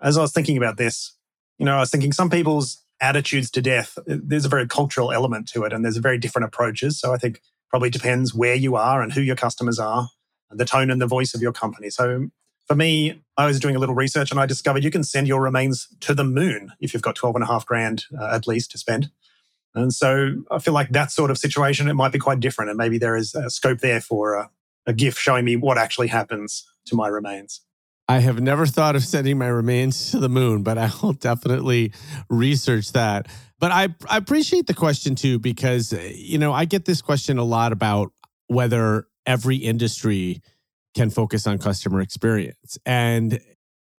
As 0.00 0.16
I 0.16 0.22
was 0.22 0.32
thinking 0.32 0.56
about 0.56 0.76
this, 0.76 1.15
you 1.58 1.64
know, 1.66 1.76
I 1.76 1.80
was 1.80 1.90
thinking 1.90 2.12
some 2.12 2.30
people's 2.30 2.82
attitudes 3.00 3.50
to 3.52 3.62
death. 3.62 3.98
There's 4.06 4.44
a 4.44 4.50
very 4.50 4.66
cultural 4.66 5.12
element 5.12 5.48
to 5.48 5.64
it, 5.64 5.72
and 5.72 5.84
there's 5.84 5.96
very 5.96 6.18
different 6.18 6.46
approaches. 6.46 6.98
So 6.98 7.12
I 7.12 7.18
think 7.18 7.40
probably 7.70 7.90
depends 7.90 8.34
where 8.34 8.54
you 8.54 8.76
are 8.76 9.02
and 9.02 9.12
who 9.12 9.20
your 9.20 9.36
customers 9.36 9.78
are, 9.78 10.08
the 10.50 10.64
tone 10.64 10.90
and 10.90 11.00
the 11.00 11.06
voice 11.06 11.34
of 11.34 11.42
your 11.42 11.52
company. 11.52 11.90
So 11.90 12.28
for 12.66 12.74
me, 12.74 13.22
I 13.36 13.46
was 13.46 13.60
doing 13.60 13.76
a 13.76 13.78
little 13.78 13.94
research 13.94 14.30
and 14.30 14.40
I 14.40 14.46
discovered 14.46 14.84
you 14.84 14.90
can 14.90 15.04
send 15.04 15.28
your 15.28 15.40
remains 15.40 15.88
to 16.00 16.14
the 16.14 16.24
moon 16.24 16.72
if 16.80 16.92
you've 16.92 17.02
got 17.02 17.16
12 17.16 17.36
and 17.36 17.44
a 17.44 17.46
half 17.46 17.66
grand 17.66 18.04
uh, 18.18 18.30
at 18.32 18.46
least 18.46 18.70
to 18.72 18.78
spend. 18.78 19.10
And 19.74 19.92
so 19.92 20.42
I 20.50 20.58
feel 20.58 20.74
like 20.74 20.90
that 20.90 21.10
sort 21.10 21.30
of 21.30 21.38
situation, 21.38 21.88
it 21.88 21.94
might 21.94 22.12
be 22.12 22.18
quite 22.18 22.40
different. 22.40 22.70
And 22.70 22.78
maybe 22.78 22.98
there 22.98 23.16
is 23.16 23.34
a 23.34 23.50
scope 23.50 23.80
there 23.80 24.00
for 24.00 24.34
a, 24.34 24.50
a 24.86 24.92
GIF 24.92 25.18
showing 25.18 25.44
me 25.44 25.56
what 25.56 25.76
actually 25.76 26.08
happens 26.08 26.64
to 26.86 26.96
my 26.96 27.08
remains. 27.08 27.60
I 28.08 28.20
have 28.20 28.40
never 28.40 28.66
thought 28.66 28.94
of 28.94 29.04
sending 29.04 29.38
my 29.38 29.48
remains 29.48 30.12
to 30.12 30.18
the 30.18 30.28
moon, 30.28 30.62
but 30.62 30.78
I 30.78 30.90
will 31.02 31.12
definitely 31.12 31.92
research 32.30 32.92
that. 32.92 33.26
But 33.58 33.72
I, 33.72 33.88
I 34.08 34.16
appreciate 34.16 34.66
the 34.66 34.74
question 34.74 35.14
too, 35.14 35.38
because, 35.38 35.92
uh, 35.92 36.10
you 36.14 36.38
know, 36.38 36.52
I 36.52 36.66
get 36.66 36.84
this 36.84 37.02
question 37.02 37.38
a 37.38 37.44
lot 37.44 37.72
about 37.72 38.12
whether 38.46 39.08
every 39.26 39.56
industry 39.56 40.40
can 40.94 41.10
focus 41.10 41.46
on 41.46 41.58
customer 41.58 42.00
experience? 42.00 42.78
And 42.86 43.38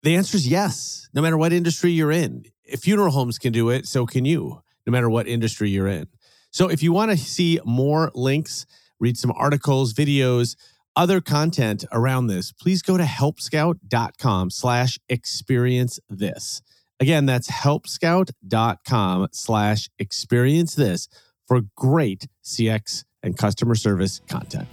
the 0.04 0.15
answer 0.15 0.36
is 0.36 0.48
yes, 0.48 1.08
no 1.13 1.22
matter 1.22 1.38
what 1.38 1.54
industry 1.54 1.91
you're 1.91 2.12
in. 2.12 2.46
If 2.63 2.82
funeral 2.82 3.12
homes 3.12 3.38
can 3.38 3.54
do 3.54 3.70
it, 3.70 3.88
so 3.88 4.06
can 4.06 4.26
you, 4.26 4.62
no 4.86 4.91
matter 4.91 5.10
what 5.10 5.28
industry 5.28 5.70
you're 5.70 5.88
in. 5.88 6.08
So 6.52 6.70
if 6.70 6.82
you 6.82 6.91
want 6.91 7.12
to 7.12 7.17
see 7.17 7.60
more 7.63 8.12
links, 8.15 8.65
read 9.00 9.17
some 9.17 9.32
articles, 9.36 9.93
videos, 9.93 10.56
other 10.98 11.22
content 11.22 11.86
around 11.94 12.28
this, 12.28 12.52
please 12.52 12.82
go 12.82 12.98
to 12.98 13.04
helpscout.com 13.04 14.50
slash 14.50 15.00
experience 15.08 16.00
this. 16.10 16.62
Again, 17.00 17.28
that's 17.28 17.50
helpscout.com 17.50 19.28
slash 19.32 19.90
experience 20.00 20.76
this 20.76 21.08
for 21.48 21.62
great 21.76 22.28
CX 22.44 23.06
and 23.24 23.38
customer 23.38 23.76
service 23.76 24.20
content. 24.28 24.68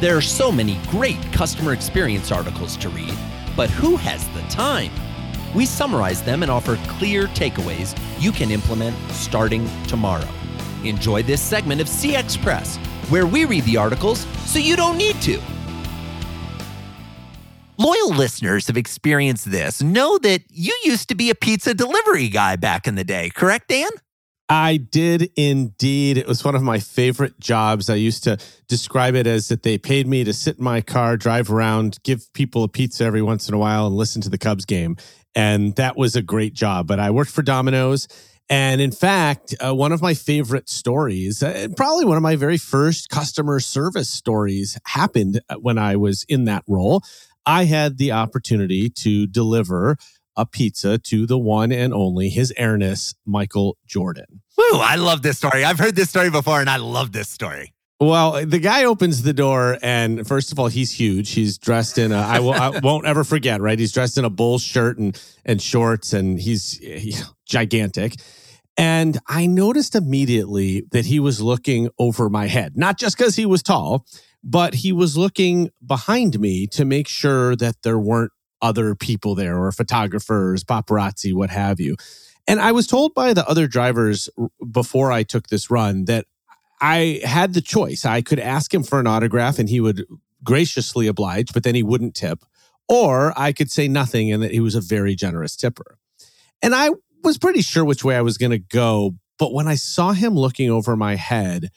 There 0.00 0.16
are 0.16 0.22
so 0.22 0.52
many 0.52 0.78
great 0.90 1.20
customer 1.32 1.72
experience 1.72 2.30
articles 2.30 2.76
to 2.78 2.88
read, 2.88 3.14
but 3.56 3.70
who 3.70 3.96
has 3.96 4.26
the 4.28 4.42
time? 4.42 4.92
We 5.54 5.66
summarize 5.66 6.22
them 6.22 6.42
and 6.42 6.50
offer 6.50 6.76
clear 6.88 7.26
takeaways 7.28 7.98
you 8.20 8.32
can 8.32 8.50
implement 8.50 8.96
starting 9.10 9.68
tomorrow. 9.86 10.28
Enjoy 10.84 11.22
this 11.22 11.40
segment 11.40 11.80
of 11.80 11.86
CX 11.86 12.42
Press, 12.42 12.78
where 13.10 13.26
we 13.26 13.44
read 13.44 13.64
the 13.64 13.76
articles 13.76 14.26
so 14.46 14.58
you 14.58 14.76
don't 14.76 14.96
need 14.96 15.20
to. 15.22 15.40
Loyal 17.76 18.10
listeners 18.10 18.68
have 18.68 18.76
experienced 18.76 19.50
this 19.50 19.82
know 19.82 20.16
that 20.18 20.42
you 20.48 20.78
used 20.84 21.08
to 21.08 21.14
be 21.14 21.30
a 21.30 21.34
pizza 21.34 21.74
delivery 21.74 22.28
guy 22.28 22.54
back 22.56 22.86
in 22.86 22.94
the 22.94 23.04
day, 23.04 23.30
correct, 23.34 23.68
Dan? 23.68 23.90
I 24.48 24.76
did 24.76 25.30
indeed. 25.36 26.18
It 26.18 26.26
was 26.26 26.44
one 26.44 26.54
of 26.54 26.62
my 26.62 26.78
favorite 26.78 27.40
jobs. 27.40 27.88
I 27.88 27.94
used 27.94 28.24
to 28.24 28.38
describe 28.68 29.14
it 29.14 29.26
as 29.26 29.48
that 29.48 29.62
they 29.62 29.78
paid 29.78 30.06
me 30.06 30.22
to 30.22 30.32
sit 30.32 30.58
in 30.58 30.64
my 30.64 30.82
car, 30.82 31.16
drive 31.16 31.50
around, 31.50 31.98
give 32.04 32.30
people 32.34 32.62
a 32.62 32.68
pizza 32.68 33.04
every 33.04 33.22
once 33.22 33.48
in 33.48 33.54
a 33.54 33.58
while, 33.58 33.86
and 33.86 33.96
listen 33.96 34.20
to 34.22 34.28
the 34.28 34.38
Cubs 34.38 34.66
game. 34.66 34.96
And 35.34 35.74
that 35.76 35.96
was 35.96 36.14
a 36.14 36.22
great 36.22 36.52
job. 36.52 36.86
But 36.86 37.00
I 37.00 37.10
worked 37.10 37.30
for 37.30 37.42
Domino's. 37.42 38.06
And 38.50 38.80
in 38.80 38.92
fact, 38.92 39.54
uh, 39.64 39.74
one 39.74 39.92
of 39.92 40.02
my 40.02 40.14
favorite 40.14 40.68
stories, 40.68 41.42
uh, 41.42 41.68
probably 41.76 42.04
one 42.04 42.16
of 42.16 42.22
my 42.22 42.36
very 42.36 42.58
first 42.58 43.08
customer 43.08 43.58
service 43.58 44.10
stories, 44.10 44.78
happened 44.86 45.40
uh, 45.48 45.56
when 45.56 45.78
I 45.78 45.96
was 45.96 46.24
in 46.28 46.44
that 46.44 46.62
role. 46.68 47.02
I 47.46 47.64
had 47.64 47.98
the 47.98 48.12
opportunity 48.12 48.90
to 48.90 49.26
deliver 49.26 49.96
a 50.36 50.44
pizza 50.44 50.98
to 50.98 51.26
the 51.26 51.38
one 51.38 51.72
and 51.72 51.94
only 51.94 52.28
His 52.28 52.52
Airness 52.56 53.14
Michael 53.24 53.78
Jordan. 53.86 54.42
Woo, 54.58 54.78
I 54.78 54.96
love 54.96 55.22
this 55.22 55.38
story. 55.38 55.64
I've 55.64 55.78
heard 55.78 55.94
this 55.94 56.10
story 56.10 56.30
before 56.30 56.60
and 56.60 56.68
I 56.68 56.76
love 56.76 57.12
this 57.12 57.28
story. 57.28 57.72
Well, 58.00 58.44
the 58.44 58.58
guy 58.58 58.84
opens 58.84 59.22
the 59.22 59.32
door, 59.32 59.78
and 59.80 60.26
first 60.26 60.50
of 60.50 60.58
all, 60.58 60.66
he's 60.66 60.90
huge. 60.90 61.30
He's 61.30 61.58
dressed 61.58 61.96
in 61.96 62.10
a 62.10 62.16
I, 62.16 62.40
will, 62.40 62.52
I 62.52 62.80
won't 62.80 63.06
ever 63.06 63.22
forget, 63.22 63.60
right? 63.60 63.78
He's 63.78 63.92
dressed 63.92 64.18
in 64.18 64.24
a 64.24 64.30
bull 64.30 64.58
shirt 64.58 64.98
and 64.98 65.18
and 65.44 65.62
shorts, 65.62 66.12
and 66.12 66.38
he's, 66.38 66.72
he's 66.78 67.24
gigantic. 67.46 68.14
And 68.76 69.18
I 69.28 69.46
noticed 69.46 69.94
immediately 69.94 70.84
that 70.90 71.06
he 71.06 71.20
was 71.20 71.40
looking 71.40 71.88
over 71.98 72.28
my 72.28 72.46
head, 72.46 72.76
not 72.76 72.98
just 72.98 73.16
because 73.16 73.36
he 73.36 73.46
was 73.46 73.62
tall, 73.62 74.04
but 74.42 74.74
he 74.74 74.92
was 74.92 75.16
looking 75.16 75.70
behind 75.84 76.40
me 76.40 76.66
to 76.68 76.84
make 76.84 77.08
sure 77.08 77.54
that 77.56 77.82
there 77.82 77.98
weren't 77.98 78.32
other 78.60 78.94
people 78.94 79.34
there 79.34 79.58
or 79.58 79.70
photographers, 79.72 80.64
paparazzi, 80.64 81.32
what 81.34 81.50
have 81.50 81.80
you. 81.80 81.96
And 82.46 82.60
I 82.60 82.72
was 82.72 82.86
told 82.86 83.14
by 83.14 83.32
the 83.32 83.46
other 83.48 83.66
drivers 83.66 84.28
before 84.70 85.12
I 85.12 85.22
took 85.22 85.48
this 85.48 85.70
run 85.70 86.06
that 86.06 86.26
I 86.80 87.20
had 87.24 87.54
the 87.54 87.62
choice. 87.62 88.04
I 88.04 88.20
could 88.20 88.38
ask 88.38 88.72
him 88.74 88.82
for 88.82 89.00
an 89.00 89.06
autograph 89.06 89.58
and 89.58 89.68
he 89.68 89.80
would 89.80 90.04
graciously 90.42 91.06
oblige, 91.06 91.52
but 91.52 91.62
then 91.62 91.74
he 91.74 91.82
wouldn't 91.82 92.14
tip. 92.14 92.44
Or 92.88 93.32
I 93.38 93.52
could 93.52 93.70
say 93.70 93.88
nothing 93.88 94.30
and 94.30 94.42
that 94.42 94.50
he 94.50 94.60
was 94.60 94.74
a 94.74 94.80
very 94.80 95.14
generous 95.14 95.56
tipper. 95.56 95.98
And 96.60 96.74
I 96.74 96.90
was 97.24 97.38
pretty 97.38 97.62
sure 97.62 97.84
which 97.84 98.04
way 98.04 98.16
I 98.16 98.20
was 98.20 98.38
going 98.38 98.52
to 98.52 98.58
go. 98.58 99.16
But 99.38 99.52
when 99.52 99.66
I 99.66 99.74
saw 99.74 100.12
him 100.12 100.34
looking 100.34 100.70
over 100.70 100.96
my 100.96 101.16
head, 101.16 101.70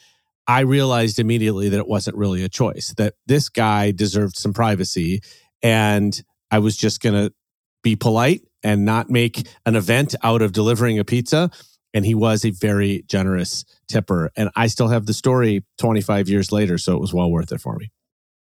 I 0.48 0.62
realized 0.62 1.20
immediately 1.20 1.70
that 1.70 1.80
it 1.80 1.88
wasn't 1.88 2.18
really 2.18 2.44
a 2.44 2.50
choice, 2.50 2.94
that 2.98 3.16
this 3.26 3.50
guy 3.50 3.92
deserved 3.92 4.38
some 4.38 4.54
privacy. 4.54 5.22
And 5.62 6.22
I 6.52 6.60
was 6.60 6.78
just 6.78 7.02
going 7.02 7.16
to 7.16 7.34
be 7.84 7.96
polite 7.96 8.42
and 8.64 8.86
not 8.86 9.10
make 9.10 9.48
an 9.66 9.76
event 9.76 10.16
out 10.24 10.42
of 10.42 10.52
delivering 10.52 11.00
a 11.00 11.06
pizza. 11.06 11.50
And 11.94 12.06
he 12.06 12.16
was 12.16 12.46
a 12.46 12.52
very 12.52 13.04
generous 13.08 13.66
tipper. 13.88 14.32
And 14.36 14.50
I 14.56 14.68
still 14.68 14.90
have 14.90 15.06
the 15.06 15.14
story 15.14 15.66
25 15.80 16.30
years 16.30 16.52
later. 16.52 16.78
So 16.78 16.96
it 16.96 17.02
was 17.02 17.14
well 17.14 17.32
worth 17.32 17.52
it 17.52 17.62
for 17.62 17.76
me. 17.76 17.90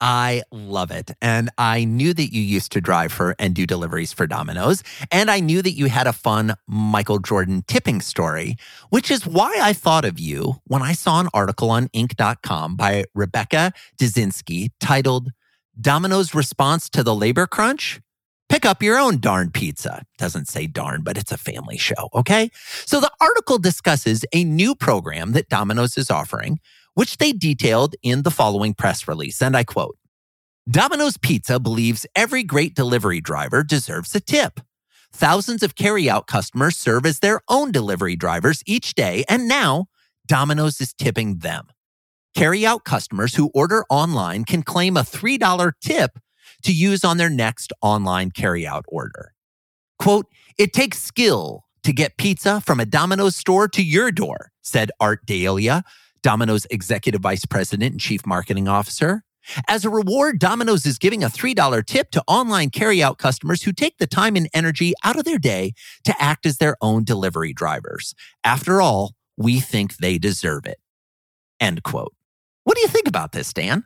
I 0.02 0.42
love 0.52 0.90
it. 0.90 1.12
And 1.22 1.52
I 1.60 1.84
knew 1.86 2.14
that 2.14 2.34
you 2.34 2.42
used 2.42 2.72
to 2.72 2.82
drive 2.82 3.14
for 3.14 3.36
and 3.38 3.54
do 3.54 3.68
deliveries 3.68 4.12
for 4.12 4.26
Domino's. 4.26 4.84
And 5.12 5.30
I 5.30 5.40
knew 5.40 5.62
that 5.62 5.74
you 5.74 5.86
had 5.86 6.08
a 6.08 6.14
fun 6.14 6.56
Michael 6.68 7.20
Jordan 7.20 7.64
tipping 7.68 8.02
story, 8.02 8.56
which 8.90 9.12
is 9.12 9.28
why 9.28 9.56
I 9.62 9.74
thought 9.74 10.04
of 10.04 10.20
you 10.20 10.56
when 10.66 10.82
I 10.82 10.94
saw 10.94 11.20
an 11.20 11.30
article 11.34 11.70
on 11.70 11.88
Inc.com 11.90 12.76
by 12.76 13.06
Rebecca 13.14 13.72
Deczynski 14.00 14.72
titled 14.80 15.30
Domino's 15.80 16.34
response 16.34 16.90
to 16.90 17.04
the 17.04 17.16
labor 17.16 17.46
crunch? 17.46 18.02
Pick 18.50 18.66
up 18.66 18.84
your 18.84 18.98
own 18.98 19.20
darn 19.20 19.50
pizza. 19.50 20.04
Doesn't 20.18 20.50
say 20.50 20.68
darn, 20.68 21.04
but 21.04 21.18
it's 21.18 21.32
a 21.32 21.38
family 21.38 21.78
show, 21.78 22.10
okay? 22.14 22.50
So 22.86 23.00
the 23.00 23.12
article 23.22 23.58
discusses 23.60 24.26
a 24.34 24.44
new 24.44 24.76
program 24.76 25.32
that 25.32 25.48
Domino's 25.48 25.98
is 25.98 26.12
offering, 26.12 26.60
which 26.94 27.18
they 27.18 27.32
detailed 27.32 27.96
in 28.02 28.24
the 28.24 28.32
following 28.32 28.74
press 28.74 29.08
release. 29.08 29.42
And 29.42 29.56
I 29.56 29.64
quote 29.64 29.98
Domino's 30.70 31.18
Pizza 31.18 31.60
believes 31.60 32.06
every 32.16 32.44
great 32.44 32.76
delivery 32.76 33.22
driver 33.22 33.64
deserves 33.64 34.14
a 34.16 34.20
tip. 34.20 34.60
Thousands 35.14 35.64
of 35.64 35.76
carryout 35.76 36.28
customers 36.28 36.78
serve 36.78 37.06
as 37.06 37.20
their 37.20 37.42
own 37.50 37.72
delivery 37.72 38.16
drivers 38.16 38.64
each 38.66 38.94
day, 38.94 39.26
and 39.28 39.48
now 39.48 39.88
Domino's 40.26 40.80
is 40.80 40.94
tipping 40.94 41.40
them. 41.40 41.68
Carry-out 42.34 42.86
customers 42.86 43.36
who 43.36 43.52
order 43.54 43.84
online 43.90 44.46
can 44.46 44.64
claim 44.64 44.96
a 44.96 45.02
$3 45.02 45.74
tip 45.82 46.18
to 46.64 46.72
use 46.72 47.04
on 47.04 47.18
their 47.18 47.30
next 47.30 47.74
online 47.82 48.32
carry-out 48.32 48.86
order. 48.88 49.34
Quote, 50.00 50.28
it 50.58 50.72
takes 50.72 51.00
skill 51.00 51.66
to 51.84 51.92
get 51.92 52.18
pizza 52.18 52.62
from 52.62 52.80
a 52.80 52.86
Domino's 52.86 53.36
store 53.36 53.68
to 53.68 53.84
your 53.84 54.12
door, 54.12 54.52
said 54.62 54.92
Art 55.00 55.26
D'Elia, 55.26 55.84
Domino's 56.24 56.66
executive 56.70 57.22
vice 57.22 57.46
president 57.46 57.92
and 57.92 58.00
chief 58.00 58.26
marketing 58.26 58.68
officer. 58.68 59.24
As 59.68 59.86
a 59.86 59.90
reward, 59.90 60.40
Domino's 60.40 60.86
is 60.86 60.98
giving 60.98 61.24
a 61.24 61.30
$3 61.30 61.86
tip 61.86 62.12
to 62.12 62.24
online 62.28 62.70
carryout 62.70 63.18
customers 63.18 63.64
who 63.64 63.74
take 63.74 63.98
the 63.98 64.08
time 64.08 64.36
and 64.36 64.48
energy 64.54 64.94
out 65.04 65.18
of 65.18 65.26
their 65.26 65.40
day 65.40 65.74
to 66.04 66.16
act 66.22 66.46
as 66.46 66.58
their 66.58 66.78
own 66.82 67.04
delivery 67.04 67.54
drivers. 67.54 68.14
After 68.44 68.82
all, 68.82 69.16
we 69.38 69.60
think 69.60 69.98
they 69.98 70.18
deserve 70.18 70.66
it. 70.66 70.78
End 71.60 71.84
quote. 71.84 72.14
What 72.64 72.76
do 72.76 72.82
you 72.82 72.88
think 72.88 73.08
about 73.08 73.32
this, 73.32 73.52
Dan? 73.52 73.86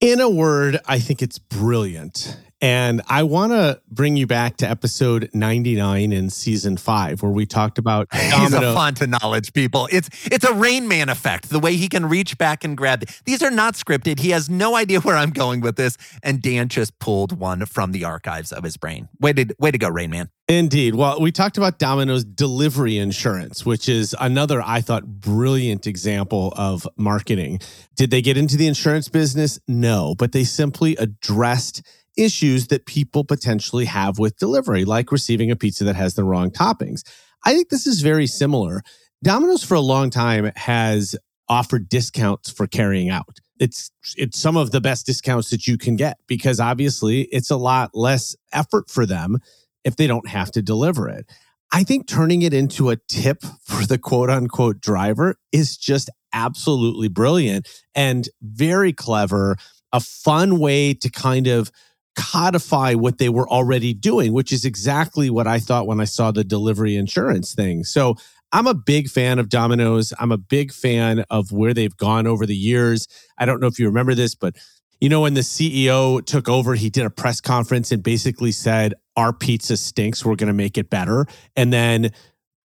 In 0.00 0.20
a 0.20 0.30
word, 0.30 0.78
I 0.86 1.00
think 1.00 1.22
it's 1.22 1.38
brilliant. 1.38 2.38
And 2.60 3.02
I 3.08 3.22
want 3.22 3.52
to 3.52 3.80
bring 3.88 4.16
you 4.16 4.26
back 4.26 4.56
to 4.58 4.68
episode 4.68 5.30
99 5.32 6.12
in 6.12 6.28
season 6.28 6.76
five, 6.76 7.22
where 7.22 7.30
we 7.30 7.46
talked 7.46 7.78
about 7.78 8.08
He's 8.14 8.52
a 8.52 8.74
font 8.74 9.00
of 9.00 9.10
knowledge, 9.10 9.52
people. 9.52 9.88
It's 9.92 10.08
it's 10.26 10.44
a 10.44 10.52
Rain 10.52 10.88
Man 10.88 11.08
effect. 11.08 11.50
The 11.50 11.60
way 11.60 11.76
he 11.76 11.88
can 11.88 12.06
reach 12.06 12.36
back 12.36 12.64
and 12.64 12.76
grab. 12.76 13.04
These 13.24 13.42
are 13.42 13.50
not 13.50 13.74
scripted. 13.74 14.18
He 14.18 14.30
has 14.30 14.50
no 14.50 14.74
idea 14.74 15.00
where 15.00 15.16
I'm 15.16 15.30
going 15.30 15.60
with 15.60 15.76
this, 15.76 15.96
and 16.22 16.42
Dan 16.42 16.68
just 16.68 16.98
pulled 16.98 17.38
one 17.38 17.64
from 17.64 17.92
the 17.92 18.04
archives 18.04 18.52
of 18.52 18.64
his 18.64 18.76
brain. 18.76 19.08
Way 19.20 19.34
to 19.34 19.54
way 19.60 19.70
to 19.70 19.78
go, 19.78 19.88
Rain 19.88 20.10
Man. 20.10 20.28
Indeed. 20.48 20.94
Well, 20.94 21.20
we 21.20 21.30
talked 21.30 21.58
about 21.58 21.78
Domino's 21.78 22.24
delivery 22.24 22.96
insurance, 22.96 23.66
which 23.66 23.86
is 23.86 24.16
another, 24.18 24.62
I 24.64 24.80
thought, 24.80 25.04
brilliant 25.06 25.86
example 25.86 26.54
of 26.56 26.88
marketing. 26.96 27.60
Did 27.96 28.10
they 28.10 28.22
get 28.22 28.38
into 28.38 28.56
the 28.56 28.66
insurance 28.66 29.08
business? 29.08 29.60
No, 29.68 30.14
but 30.16 30.32
they 30.32 30.44
simply 30.44 30.96
addressed 30.96 31.82
issues 32.18 32.66
that 32.66 32.84
people 32.84 33.24
potentially 33.24 33.86
have 33.86 34.18
with 34.18 34.36
delivery, 34.36 34.84
like 34.84 35.12
receiving 35.12 35.50
a 35.50 35.56
pizza 35.56 35.84
that 35.84 35.96
has 35.96 36.14
the 36.14 36.24
wrong 36.24 36.50
toppings. 36.50 37.02
I 37.46 37.54
think 37.54 37.70
this 37.70 37.86
is 37.86 38.02
very 38.02 38.26
similar. 38.26 38.82
Domino's 39.22 39.64
for 39.64 39.74
a 39.74 39.80
long 39.80 40.10
time 40.10 40.50
has 40.56 41.16
offered 41.48 41.88
discounts 41.88 42.50
for 42.50 42.66
carrying 42.66 43.08
out. 43.08 43.38
It's 43.58 43.90
it's 44.16 44.38
some 44.38 44.56
of 44.56 44.70
the 44.70 44.80
best 44.80 45.06
discounts 45.06 45.50
that 45.50 45.66
you 45.66 45.78
can 45.78 45.96
get 45.96 46.18
because 46.26 46.60
obviously 46.60 47.22
it's 47.22 47.50
a 47.50 47.56
lot 47.56 47.90
less 47.94 48.36
effort 48.52 48.90
for 48.90 49.06
them 49.06 49.38
if 49.84 49.96
they 49.96 50.06
don't 50.06 50.28
have 50.28 50.50
to 50.52 50.62
deliver 50.62 51.08
it. 51.08 51.26
I 51.72 51.84
think 51.84 52.06
turning 52.06 52.42
it 52.42 52.54
into 52.54 52.90
a 52.90 52.96
tip 53.08 53.42
for 53.62 53.84
the 53.86 53.98
quote 53.98 54.30
unquote 54.30 54.80
driver 54.80 55.36
is 55.52 55.76
just 55.76 56.10
absolutely 56.32 57.08
brilliant 57.08 57.68
and 57.94 58.28
very 58.42 58.92
clever, 58.92 59.56
a 59.92 60.00
fun 60.00 60.58
way 60.58 60.94
to 60.94 61.10
kind 61.10 61.46
of 61.46 61.70
codify 62.18 62.94
what 62.94 63.18
they 63.18 63.28
were 63.28 63.48
already 63.48 63.94
doing, 63.94 64.32
which 64.32 64.52
is 64.52 64.64
exactly 64.64 65.30
what 65.30 65.46
I 65.46 65.60
thought 65.60 65.86
when 65.86 66.00
I 66.00 66.04
saw 66.04 66.32
the 66.32 66.42
delivery 66.42 66.96
insurance 66.96 67.54
thing. 67.54 67.84
So 67.84 68.16
I'm 68.50 68.66
a 68.66 68.74
big 68.74 69.08
fan 69.08 69.38
of 69.38 69.48
Domino's. 69.48 70.12
I'm 70.18 70.32
a 70.32 70.36
big 70.36 70.72
fan 70.72 71.24
of 71.30 71.52
where 71.52 71.72
they've 71.72 71.96
gone 71.96 72.26
over 72.26 72.44
the 72.44 72.56
years. 72.56 73.06
I 73.38 73.44
don't 73.44 73.60
know 73.60 73.68
if 73.68 73.78
you 73.78 73.86
remember 73.86 74.14
this, 74.14 74.34
but 74.34 74.56
you 75.00 75.08
know, 75.08 75.20
when 75.20 75.34
the 75.34 75.42
CEO 75.42 76.24
took 76.24 76.48
over, 76.48 76.74
he 76.74 76.90
did 76.90 77.06
a 77.06 77.10
press 77.10 77.40
conference 77.40 77.92
and 77.92 78.02
basically 78.02 78.50
said, 78.50 78.94
Our 79.16 79.32
pizza 79.32 79.76
stinks. 79.76 80.24
We're 80.24 80.34
going 80.34 80.48
to 80.48 80.52
make 80.52 80.76
it 80.76 80.90
better. 80.90 81.26
And 81.54 81.72
then 81.72 82.10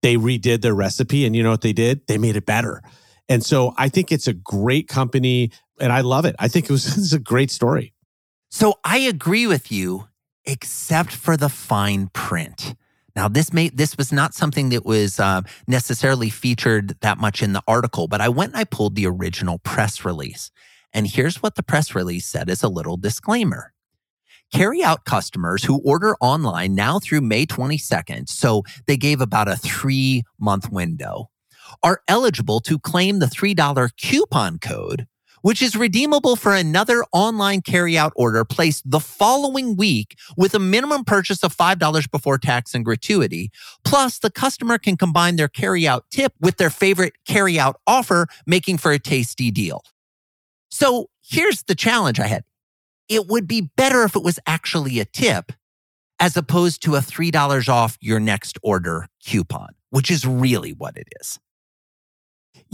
they 0.01 0.17
redid 0.17 0.63
their 0.63 0.75
recipe. 0.75 1.27
And 1.27 1.37
you 1.37 1.43
know 1.43 1.51
what 1.51 1.61
they 1.61 1.75
did? 1.75 2.07
They 2.07 2.17
made 2.17 2.37
it 2.37 2.47
better. 2.47 2.83
And 3.29 3.45
so 3.45 3.75
I 3.77 3.91
think 3.91 4.13
it's 4.13 4.29
a 4.29 4.33
great 4.33 4.89
company 4.89 5.51
and 5.79 5.93
I 5.93 6.01
love 6.01 6.25
it. 6.25 6.37
I 6.39 6.49
think 6.49 6.67
it 6.67 6.73
was 6.73 7.13
a 7.15 7.19
great 7.19 7.51
story. 7.51 7.93
So 8.55 8.75
I 8.85 8.99
agree 8.99 9.47
with 9.47 9.73
you, 9.73 10.09
except 10.45 11.13
for 11.13 11.39
the 11.39 11.49
fine 11.49 12.09
print. 12.13 12.75
Now, 13.17 13.27
this 13.27 13.51
may 13.51 13.71
this 13.71 13.97
was 13.97 14.13
not 14.13 14.35
something 14.35 14.69
that 14.69 14.85
was 14.85 15.19
uh, 15.19 15.41
necessarily 15.67 16.29
featured 16.29 16.95
that 17.01 17.17
much 17.17 17.43
in 17.43 17.55
the 17.55 17.63
article, 17.67 18.09
but 18.09 18.21
I 18.21 18.29
went 18.29 18.53
and 18.53 18.61
I 18.61 18.65
pulled 18.65 18.95
the 18.95 19.07
original 19.07 19.59
press 19.61 20.05
release, 20.05 20.51
and 20.93 21.07
here's 21.07 21.43
what 21.43 21.55
the 21.55 21.63
press 21.63 21.95
release 21.95 22.27
said 22.27 22.51
as 22.51 22.63
a 22.63 22.69
little 22.69 22.99
disclaimer. 22.99 23.73
Carry 24.53 24.85
out 24.85 25.07
customers 25.07 25.65
who 25.65 25.81
order 25.83 26.15
online 26.21 26.75
now 26.75 26.99
through 26.99 27.23
May 27.23 27.47
22nd, 27.47 28.29
so 28.29 28.65
they 28.87 28.99
gave 28.99 29.23
about 29.23 29.49
a 29.49 29.57
three 29.57 30.25
month 30.39 30.71
window, 30.71 31.31
are 31.83 32.03
eligible 32.07 32.61
to 32.61 32.79
claim 32.79 33.19
the 33.19 33.27
$3 33.27 33.91
coupon 33.97 34.59
code 34.59 35.07
which 35.43 35.61
is 35.61 35.77
redeemable 35.77 36.37
for 36.37 36.55
another 36.55 37.05
online 37.13 37.61
carryout 37.61 38.13
order 38.17 38.45
placed 38.45 38.91
the 38.91 39.01
following 39.01 39.77
week 39.77 40.17
with 40.37 40.55
a 40.55 40.59
minimum 40.59 41.05
purchase 41.05 41.45
of 41.45 41.55
$5 41.57 42.11
before 42.11 42.39
tax 42.39 42.75
and 42.75 42.85
gratuity. 42.85 43.51
Plus, 43.85 44.19
the 44.19 44.31
customer 44.31 44.79
can 44.79 44.97
combine 44.97 45.37
their 45.37 45.49
carryout 45.49 46.03
tip 46.11 46.33
with 46.41 46.57
their 46.57 46.71
favorite 46.71 47.15
carryout 47.29 47.75
offer, 47.87 48.27
making 48.47 48.79
for 48.79 48.93
a 48.93 48.99
tasty 48.99 49.51
deal. 49.51 49.85
So 50.71 51.11
here's 51.23 51.63
the 51.65 51.75
challenge 51.75 52.19
I 52.19 52.27
had. 52.27 52.45
It 53.09 53.27
would 53.27 53.47
be 53.47 53.71
better 53.77 54.05
if 54.05 54.17
it 54.17 54.23
was 54.23 54.39
actually 54.47 54.99
a 54.99 55.05
tip 55.05 55.53
as 56.19 56.37
opposed 56.37 56.83
to 56.85 56.95
a 56.95 57.01
$3 57.01 57.69
off 57.69 57.99
your 58.01 58.21
next 58.21 58.59
order 58.63 59.09
coupon, 59.25 59.71
which 59.91 60.11
is 60.11 60.25
really 60.25 60.73
what 60.73 60.97
it 60.97 61.09
is. 61.21 61.39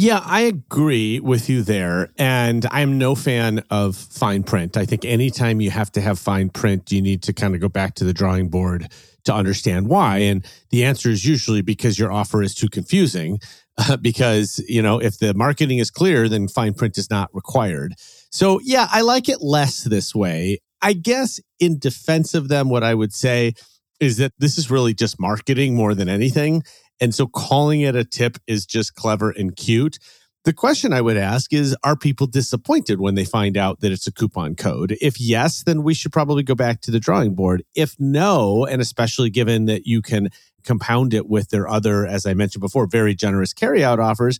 Yeah, 0.00 0.22
I 0.24 0.42
agree 0.42 1.18
with 1.18 1.50
you 1.50 1.62
there. 1.62 2.10
And 2.16 2.64
I'm 2.70 2.98
no 2.98 3.16
fan 3.16 3.64
of 3.68 3.96
fine 3.96 4.44
print. 4.44 4.76
I 4.76 4.86
think 4.86 5.04
anytime 5.04 5.60
you 5.60 5.72
have 5.72 5.90
to 5.92 6.00
have 6.00 6.20
fine 6.20 6.50
print, 6.50 6.92
you 6.92 7.02
need 7.02 7.20
to 7.24 7.32
kind 7.32 7.52
of 7.56 7.60
go 7.60 7.68
back 7.68 7.96
to 7.96 8.04
the 8.04 8.12
drawing 8.12 8.48
board 8.48 8.92
to 9.24 9.34
understand 9.34 9.88
why. 9.88 10.18
And 10.18 10.46
the 10.70 10.84
answer 10.84 11.10
is 11.10 11.24
usually 11.24 11.62
because 11.62 11.98
your 11.98 12.12
offer 12.12 12.44
is 12.44 12.54
too 12.54 12.68
confusing. 12.68 13.40
Uh, 13.76 13.96
because, 14.00 14.64
you 14.68 14.80
know, 14.80 15.00
if 15.00 15.18
the 15.18 15.34
marketing 15.34 15.78
is 15.78 15.90
clear, 15.90 16.28
then 16.28 16.46
fine 16.46 16.74
print 16.74 16.96
is 16.96 17.10
not 17.10 17.28
required. 17.34 17.94
So, 18.30 18.60
yeah, 18.62 18.86
I 18.92 19.00
like 19.00 19.28
it 19.28 19.42
less 19.42 19.82
this 19.82 20.14
way. 20.14 20.58
I 20.80 20.92
guess 20.92 21.40
in 21.58 21.80
defense 21.80 22.34
of 22.34 22.46
them, 22.46 22.68
what 22.70 22.84
I 22.84 22.94
would 22.94 23.12
say 23.12 23.54
is 23.98 24.18
that 24.18 24.32
this 24.38 24.58
is 24.58 24.70
really 24.70 24.94
just 24.94 25.18
marketing 25.18 25.74
more 25.74 25.92
than 25.92 26.08
anything. 26.08 26.62
And 27.00 27.14
so 27.14 27.26
calling 27.26 27.80
it 27.80 27.94
a 27.96 28.04
tip 28.04 28.38
is 28.46 28.66
just 28.66 28.94
clever 28.94 29.30
and 29.30 29.54
cute. 29.56 29.98
The 30.44 30.52
question 30.52 30.92
I 30.92 31.00
would 31.00 31.16
ask 31.16 31.52
is 31.52 31.76
Are 31.84 31.96
people 31.96 32.26
disappointed 32.26 33.00
when 33.00 33.14
they 33.14 33.24
find 33.24 33.56
out 33.56 33.80
that 33.80 33.92
it's 33.92 34.06
a 34.06 34.12
coupon 34.12 34.54
code? 34.54 34.96
If 35.00 35.20
yes, 35.20 35.62
then 35.64 35.82
we 35.82 35.94
should 35.94 36.12
probably 36.12 36.42
go 36.42 36.54
back 36.54 36.80
to 36.82 36.90
the 36.90 37.00
drawing 37.00 37.34
board. 37.34 37.64
If 37.74 37.96
no, 37.98 38.64
and 38.64 38.80
especially 38.80 39.30
given 39.30 39.66
that 39.66 39.86
you 39.86 40.00
can 40.00 40.30
compound 40.64 41.14
it 41.14 41.28
with 41.28 41.50
their 41.50 41.68
other, 41.68 42.06
as 42.06 42.24
I 42.26 42.34
mentioned 42.34 42.62
before, 42.62 42.86
very 42.86 43.14
generous 43.14 43.52
carryout 43.52 43.98
offers, 43.98 44.38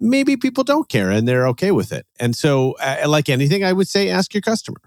maybe 0.00 0.36
people 0.36 0.64
don't 0.64 0.88
care 0.88 1.10
and 1.10 1.26
they're 1.26 1.48
okay 1.48 1.70
with 1.70 1.92
it. 1.92 2.06
And 2.18 2.34
so, 2.34 2.72
uh, 2.80 3.04
like 3.06 3.28
anything, 3.28 3.64
I 3.64 3.72
would 3.72 3.88
say 3.88 4.08
ask 4.08 4.34
your 4.34 4.40
customer. 4.40 4.80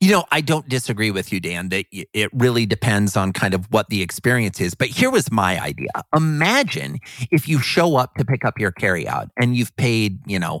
You 0.00 0.10
know, 0.10 0.24
I 0.30 0.40
don't 0.42 0.68
disagree 0.68 1.10
with 1.10 1.32
you, 1.32 1.40
Dan, 1.40 1.70
that 1.70 1.86
it 1.90 2.30
really 2.34 2.66
depends 2.66 3.16
on 3.16 3.32
kind 3.32 3.54
of 3.54 3.64
what 3.70 3.88
the 3.88 4.02
experience 4.02 4.60
is. 4.60 4.74
But 4.74 4.88
here 4.88 5.10
was 5.10 5.30
my 5.30 5.58
idea. 5.58 5.88
Imagine 6.14 6.98
if 7.30 7.48
you 7.48 7.60
show 7.60 7.96
up 7.96 8.14
to 8.16 8.24
pick 8.24 8.44
up 8.44 8.58
your 8.58 8.72
carryout 8.72 9.28
and 9.38 9.56
you've 9.56 9.74
paid, 9.76 10.18
you 10.26 10.38
know, 10.38 10.60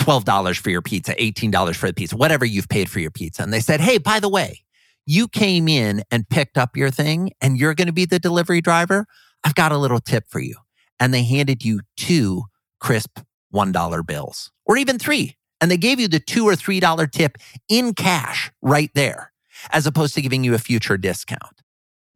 $12 0.00 0.58
for 0.58 0.70
your 0.70 0.82
pizza, 0.82 1.14
$18 1.14 1.76
for 1.76 1.86
the 1.86 1.94
pizza, 1.94 2.16
whatever 2.16 2.44
you've 2.44 2.68
paid 2.68 2.90
for 2.90 2.98
your 2.98 3.10
pizza. 3.10 3.42
And 3.42 3.52
they 3.52 3.60
said, 3.60 3.80
hey, 3.80 3.98
by 3.98 4.20
the 4.20 4.28
way, 4.28 4.62
you 5.06 5.28
came 5.28 5.68
in 5.68 6.02
and 6.10 6.28
picked 6.28 6.58
up 6.58 6.76
your 6.76 6.90
thing 6.90 7.30
and 7.40 7.56
you're 7.56 7.74
going 7.74 7.86
to 7.86 7.92
be 7.92 8.04
the 8.04 8.18
delivery 8.18 8.60
driver. 8.60 9.06
I've 9.44 9.54
got 9.54 9.70
a 9.72 9.78
little 9.78 10.00
tip 10.00 10.24
for 10.28 10.40
you. 10.40 10.56
And 10.98 11.14
they 11.14 11.24
handed 11.24 11.64
you 11.64 11.80
two 11.96 12.44
crisp 12.80 13.20
$1 13.54 14.06
bills 14.06 14.50
or 14.64 14.76
even 14.76 14.98
three 14.98 15.36
and 15.60 15.70
they 15.70 15.76
gave 15.76 16.00
you 16.00 16.08
the 16.08 16.20
two 16.20 16.46
or 16.46 16.56
three 16.56 16.80
dollar 16.80 17.06
tip 17.06 17.38
in 17.68 17.94
cash 17.94 18.50
right 18.62 18.90
there, 18.94 19.32
as 19.70 19.86
opposed 19.86 20.14
to 20.14 20.22
giving 20.22 20.44
you 20.44 20.54
a 20.54 20.58
future 20.58 20.96
discount. 20.96 21.62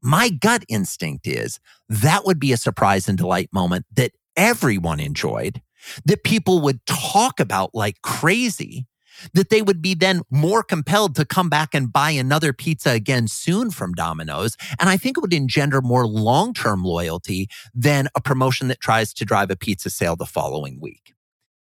My 0.02 0.30
gut 0.30 0.64
instinct 0.68 1.26
is 1.26 1.60
that 1.88 2.24
would 2.24 2.40
be 2.40 2.52
a 2.52 2.56
surprise 2.56 3.08
and 3.08 3.18
delight 3.18 3.50
moment 3.52 3.86
that 3.92 4.12
everyone 4.36 5.00
enjoyed, 5.00 5.60
that 6.06 6.24
people 6.24 6.60
would 6.62 6.84
talk 6.86 7.38
about 7.38 7.74
like 7.74 8.00
crazy, 8.02 8.86
that 9.34 9.50
they 9.50 9.60
would 9.60 9.82
be 9.82 9.94
then 9.94 10.22
more 10.30 10.62
compelled 10.62 11.14
to 11.16 11.24
come 11.26 11.50
back 11.50 11.74
and 11.74 11.92
buy 11.92 12.10
another 12.10 12.52
pizza 12.54 12.90
again 12.90 13.28
soon 13.28 13.70
from 13.70 13.92
Domino's. 13.92 14.56
And 14.78 14.88
I 14.88 14.96
think 14.96 15.18
it 15.18 15.20
would 15.20 15.34
engender 15.34 15.82
more 15.82 16.06
long 16.06 16.54
term 16.54 16.82
loyalty 16.82 17.48
than 17.74 18.08
a 18.14 18.20
promotion 18.20 18.68
that 18.68 18.80
tries 18.80 19.12
to 19.14 19.24
drive 19.24 19.50
a 19.50 19.56
pizza 19.56 19.90
sale 19.90 20.16
the 20.16 20.26
following 20.26 20.80
week. 20.80 21.14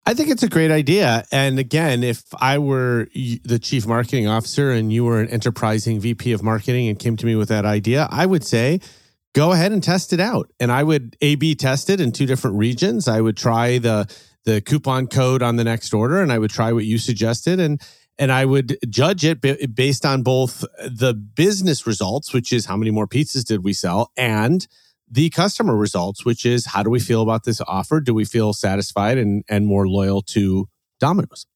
I 0.08 0.14
think 0.14 0.30
it's 0.30 0.44
a 0.44 0.48
great 0.48 0.70
idea. 0.70 1.24
And 1.32 1.58
again, 1.58 2.04
if 2.04 2.22
I 2.40 2.58
were 2.58 3.08
the 3.12 3.58
chief 3.60 3.88
marketing 3.88 4.28
officer 4.28 4.70
and 4.70 4.92
you 4.92 5.04
were 5.04 5.20
an 5.20 5.28
enterprising 5.28 5.98
VP 5.98 6.30
of 6.30 6.44
marketing 6.44 6.88
and 6.88 6.96
came 6.96 7.16
to 7.16 7.26
me 7.26 7.34
with 7.34 7.48
that 7.48 7.64
idea, 7.64 8.06
I 8.08 8.24
would 8.24 8.44
say, 8.44 8.80
go 9.34 9.50
ahead 9.50 9.72
and 9.72 9.82
test 9.82 10.12
it 10.12 10.20
out. 10.20 10.48
And 10.60 10.70
I 10.70 10.84
would 10.84 11.16
A 11.20 11.34
B 11.34 11.56
test 11.56 11.90
it 11.90 12.00
in 12.00 12.12
two 12.12 12.24
different 12.24 12.56
regions. 12.56 13.08
I 13.08 13.20
would 13.20 13.36
try 13.36 13.78
the 13.78 14.08
the 14.44 14.60
coupon 14.60 15.08
code 15.08 15.42
on 15.42 15.56
the 15.56 15.64
next 15.64 15.92
order 15.92 16.22
and 16.22 16.30
I 16.30 16.38
would 16.38 16.50
try 16.50 16.70
what 16.70 16.84
you 16.84 16.98
suggested 16.98 17.58
and 17.58 17.82
and 18.16 18.30
I 18.30 18.44
would 18.44 18.78
judge 18.88 19.24
it 19.24 19.74
based 19.74 20.06
on 20.06 20.22
both 20.22 20.64
the 20.88 21.12
business 21.12 21.86
results, 21.86 22.32
which 22.32 22.52
is 22.52 22.64
how 22.64 22.76
many 22.76 22.90
more 22.90 23.08
pizzas 23.08 23.44
did 23.44 23.62
we 23.62 23.72
sell, 23.72 24.10
and 24.16 24.66
the 25.10 25.30
customer 25.30 25.76
results, 25.76 26.24
which 26.24 26.44
is 26.44 26.66
how 26.66 26.82
do 26.82 26.90
we 26.90 27.00
feel 27.00 27.22
about 27.22 27.44
this 27.44 27.60
offer? 27.66 28.00
Do 28.00 28.14
we 28.14 28.24
feel 28.24 28.52
satisfied 28.52 29.18
and, 29.18 29.44
and 29.48 29.66
more 29.66 29.88
loyal 29.88 30.22
to 30.22 30.68
Domino's? 31.00 31.46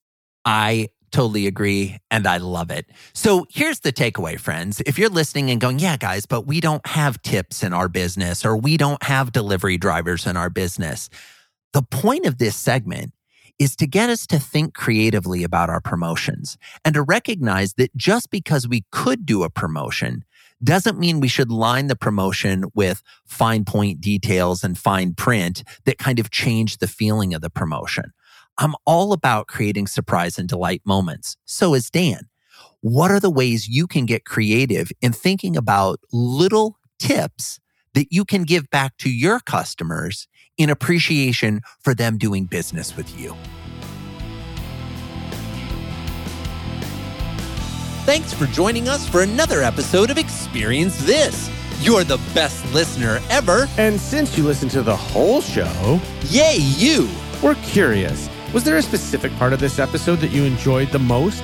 I 0.44 0.88
Totally 1.10 1.46
agree. 1.46 1.98
And 2.10 2.26
I 2.26 2.36
love 2.36 2.70
it. 2.70 2.88
So 3.14 3.46
here's 3.50 3.80
the 3.80 3.92
takeaway, 3.92 4.38
friends. 4.38 4.80
If 4.86 4.98
you're 4.98 5.08
listening 5.08 5.50
and 5.50 5.60
going, 5.60 5.80
yeah, 5.80 5.96
guys, 5.96 6.24
but 6.24 6.46
we 6.46 6.60
don't 6.60 6.86
have 6.86 7.20
tips 7.22 7.62
in 7.62 7.72
our 7.72 7.88
business 7.88 8.44
or 8.44 8.56
we 8.56 8.76
don't 8.76 9.02
have 9.02 9.32
delivery 9.32 9.76
drivers 9.76 10.26
in 10.26 10.36
our 10.36 10.50
business. 10.50 11.08
The 11.72 11.82
point 11.82 12.26
of 12.26 12.38
this 12.38 12.54
segment 12.54 13.12
is 13.58 13.74
to 13.76 13.86
get 13.86 14.08
us 14.08 14.26
to 14.28 14.38
think 14.38 14.74
creatively 14.74 15.42
about 15.42 15.68
our 15.68 15.80
promotions 15.80 16.56
and 16.84 16.94
to 16.94 17.02
recognize 17.02 17.74
that 17.74 17.94
just 17.96 18.30
because 18.30 18.68
we 18.68 18.84
could 18.92 19.26
do 19.26 19.42
a 19.42 19.50
promotion 19.50 20.24
doesn't 20.62 20.98
mean 20.98 21.20
we 21.20 21.28
should 21.28 21.50
line 21.50 21.86
the 21.86 21.96
promotion 21.96 22.64
with 22.74 23.02
fine 23.26 23.64
point 23.64 24.00
details 24.00 24.62
and 24.62 24.78
fine 24.78 25.14
print 25.14 25.62
that 25.84 25.98
kind 25.98 26.18
of 26.18 26.30
change 26.30 26.78
the 26.78 26.86
feeling 26.86 27.34
of 27.34 27.40
the 27.40 27.50
promotion. 27.50 28.12
I'm 28.58 28.74
all 28.84 29.12
about 29.12 29.46
creating 29.46 29.86
surprise 29.86 30.38
and 30.38 30.48
delight 30.48 30.82
moments. 30.84 31.36
So 31.46 31.74
is 31.74 31.90
Dan. 31.90 32.28
What 32.82 33.10
are 33.10 33.20
the 33.20 33.30
ways 33.30 33.68
you 33.68 33.86
can 33.86 34.06
get 34.06 34.24
creative 34.24 34.90
in 35.00 35.12
thinking 35.12 35.56
about 35.56 36.00
little 36.12 36.76
tips 36.98 37.58
that 37.94 38.08
you 38.10 38.24
can 38.24 38.44
give 38.44 38.70
back 38.70 38.96
to 38.98 39.10
your 39.10 39.40
customers 39.40 40.28
in 40.56 40.70
appreciation 40.70 41.62
for 41.82 41.94
them 41.94 42.18
doing 42.18 42.44
business 42.44 42.96
with 42.96 43.18
you? 43.18 43.34
Thanks 48.10 48.32
for 48.32 48.46
joining 48.46 48.88
us 48.88 49.08
for 49.08 49.22
another 49.22 49.62
episode 49.62 50.10
of 50.10 50.18
Experience 50.18 50.98
This. 51.06 51.48
You're 51.78 52.02
the 52.02 52.20
best 52.34 52.74
listener 52.74 53.20
ever. 53.30 53.68
And 53.78 54.00
since 54.00 54.36
you 54.36 54.42
listened 54.42 54.72
to 54.72 54.82
the 54.82 54.96
whole 54.96 55.40
show, 55.40 56.00
yay, 56.24 56.56
you! 56.56 57.08
We're 57.40 57.54
curious. 57.62 58.28
Was 58.52 58.64
there 58.64 58.78
a 58.78 58.82
specific 58.82 59.32
part 59.36 59.52
of 59.52 59.60
this 59.60 59.78
episode 59.78 60.16
that 60.16 60.32
you 60.32 60.42
enjoyed 60.42 60.88
the 60.88 60.98
most? 60.98 61.40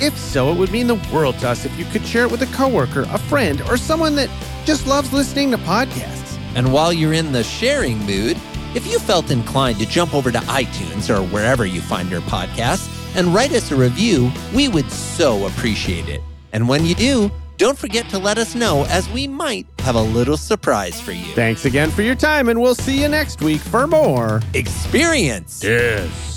If 0.00 0.18
so, 0.18 0.50
it 0.50 0.58
would 0.58 0.72
mean 0.72 0.88
the 0.88 1.00
world 1.12 1.38
to 1.38 1.50
us 1.50 1.64
if 1.64 1.78
you 1.78 1.84
could 1.84 2.04
share 2.04 2.24
it 2.24 2.32
with 2.32 2.42
a 2.42 2.46
coworker, 2.46 3.06
a 3.10 3.18
friend, 3.18 3.62
or 3.68 3.76
someone 3.76 4.16
that 4.16 4.28
just 4.64 4.88
loves 4.88 5.12
listening 5.12 5.52
to 5.52 5.58
podcasts. 5.58 6.36
And 6.56 6.72
while 6.72 6.92
you're 6.92 7.12
in 7.12 7.30
the 7.30 7.44
sharing 7.44 7.98
mood, 7.98 8.36
if 8.74 8.88
you 8.88 8.98
felt 8.98 9.30
inclined 9.30 9.78
to 9.78 9.86
jump 9.86 10.14
over 10.14 10.32
to 10.32 10.38
iTunes 10.38 11.16
or 11.16 11.22
wherever 11.28 11.64
you 11.64 11.80
find 11.80 12.10
your 12.10 12.22
podcasts 12.22 12.97
and 13.14 13.34
write 13.34 13.52
us 13.52 13.70
a 13.70 13.76
review, 13.76 14.30
we 14.54 14.68
would 14.68 14.90
so 14.90 15.46
appreciate 15.46 16.08
it. 16.08 16.20
And 16.52 16.68
when 16.68 16.84
you 16.84 16.94
do, 16.94 17.30
don't 17.56 17.76
forget 17.76 18.08
to 18.10 18.18
let 18.18 18.38
us 18.38 18.54
know 18.54 18.86
as 18.88 19.08
we 19.10 19.26
might 19.26 19.66
have 19.80 19.96
a 19.96 20.02
little 20.02 20.36
surprise 20.36 21.00
for 21.00 21.12
you. 21.12 21.34
Thanks 21.34 21.64
again 21.64 21.90
for 21.90 22.02
your 22.02 22.14
time, 22.14 22.48
and 22.48 22.60
we'll 22.60 22.76
see 22.76 23.00
you 23.00 23.08
next 23.08 23.42
week 23.42 23.60
for 23.60 23.86
more 23.86 24.40
Experience. 24.54 25.62
Yes. 25.64 26.27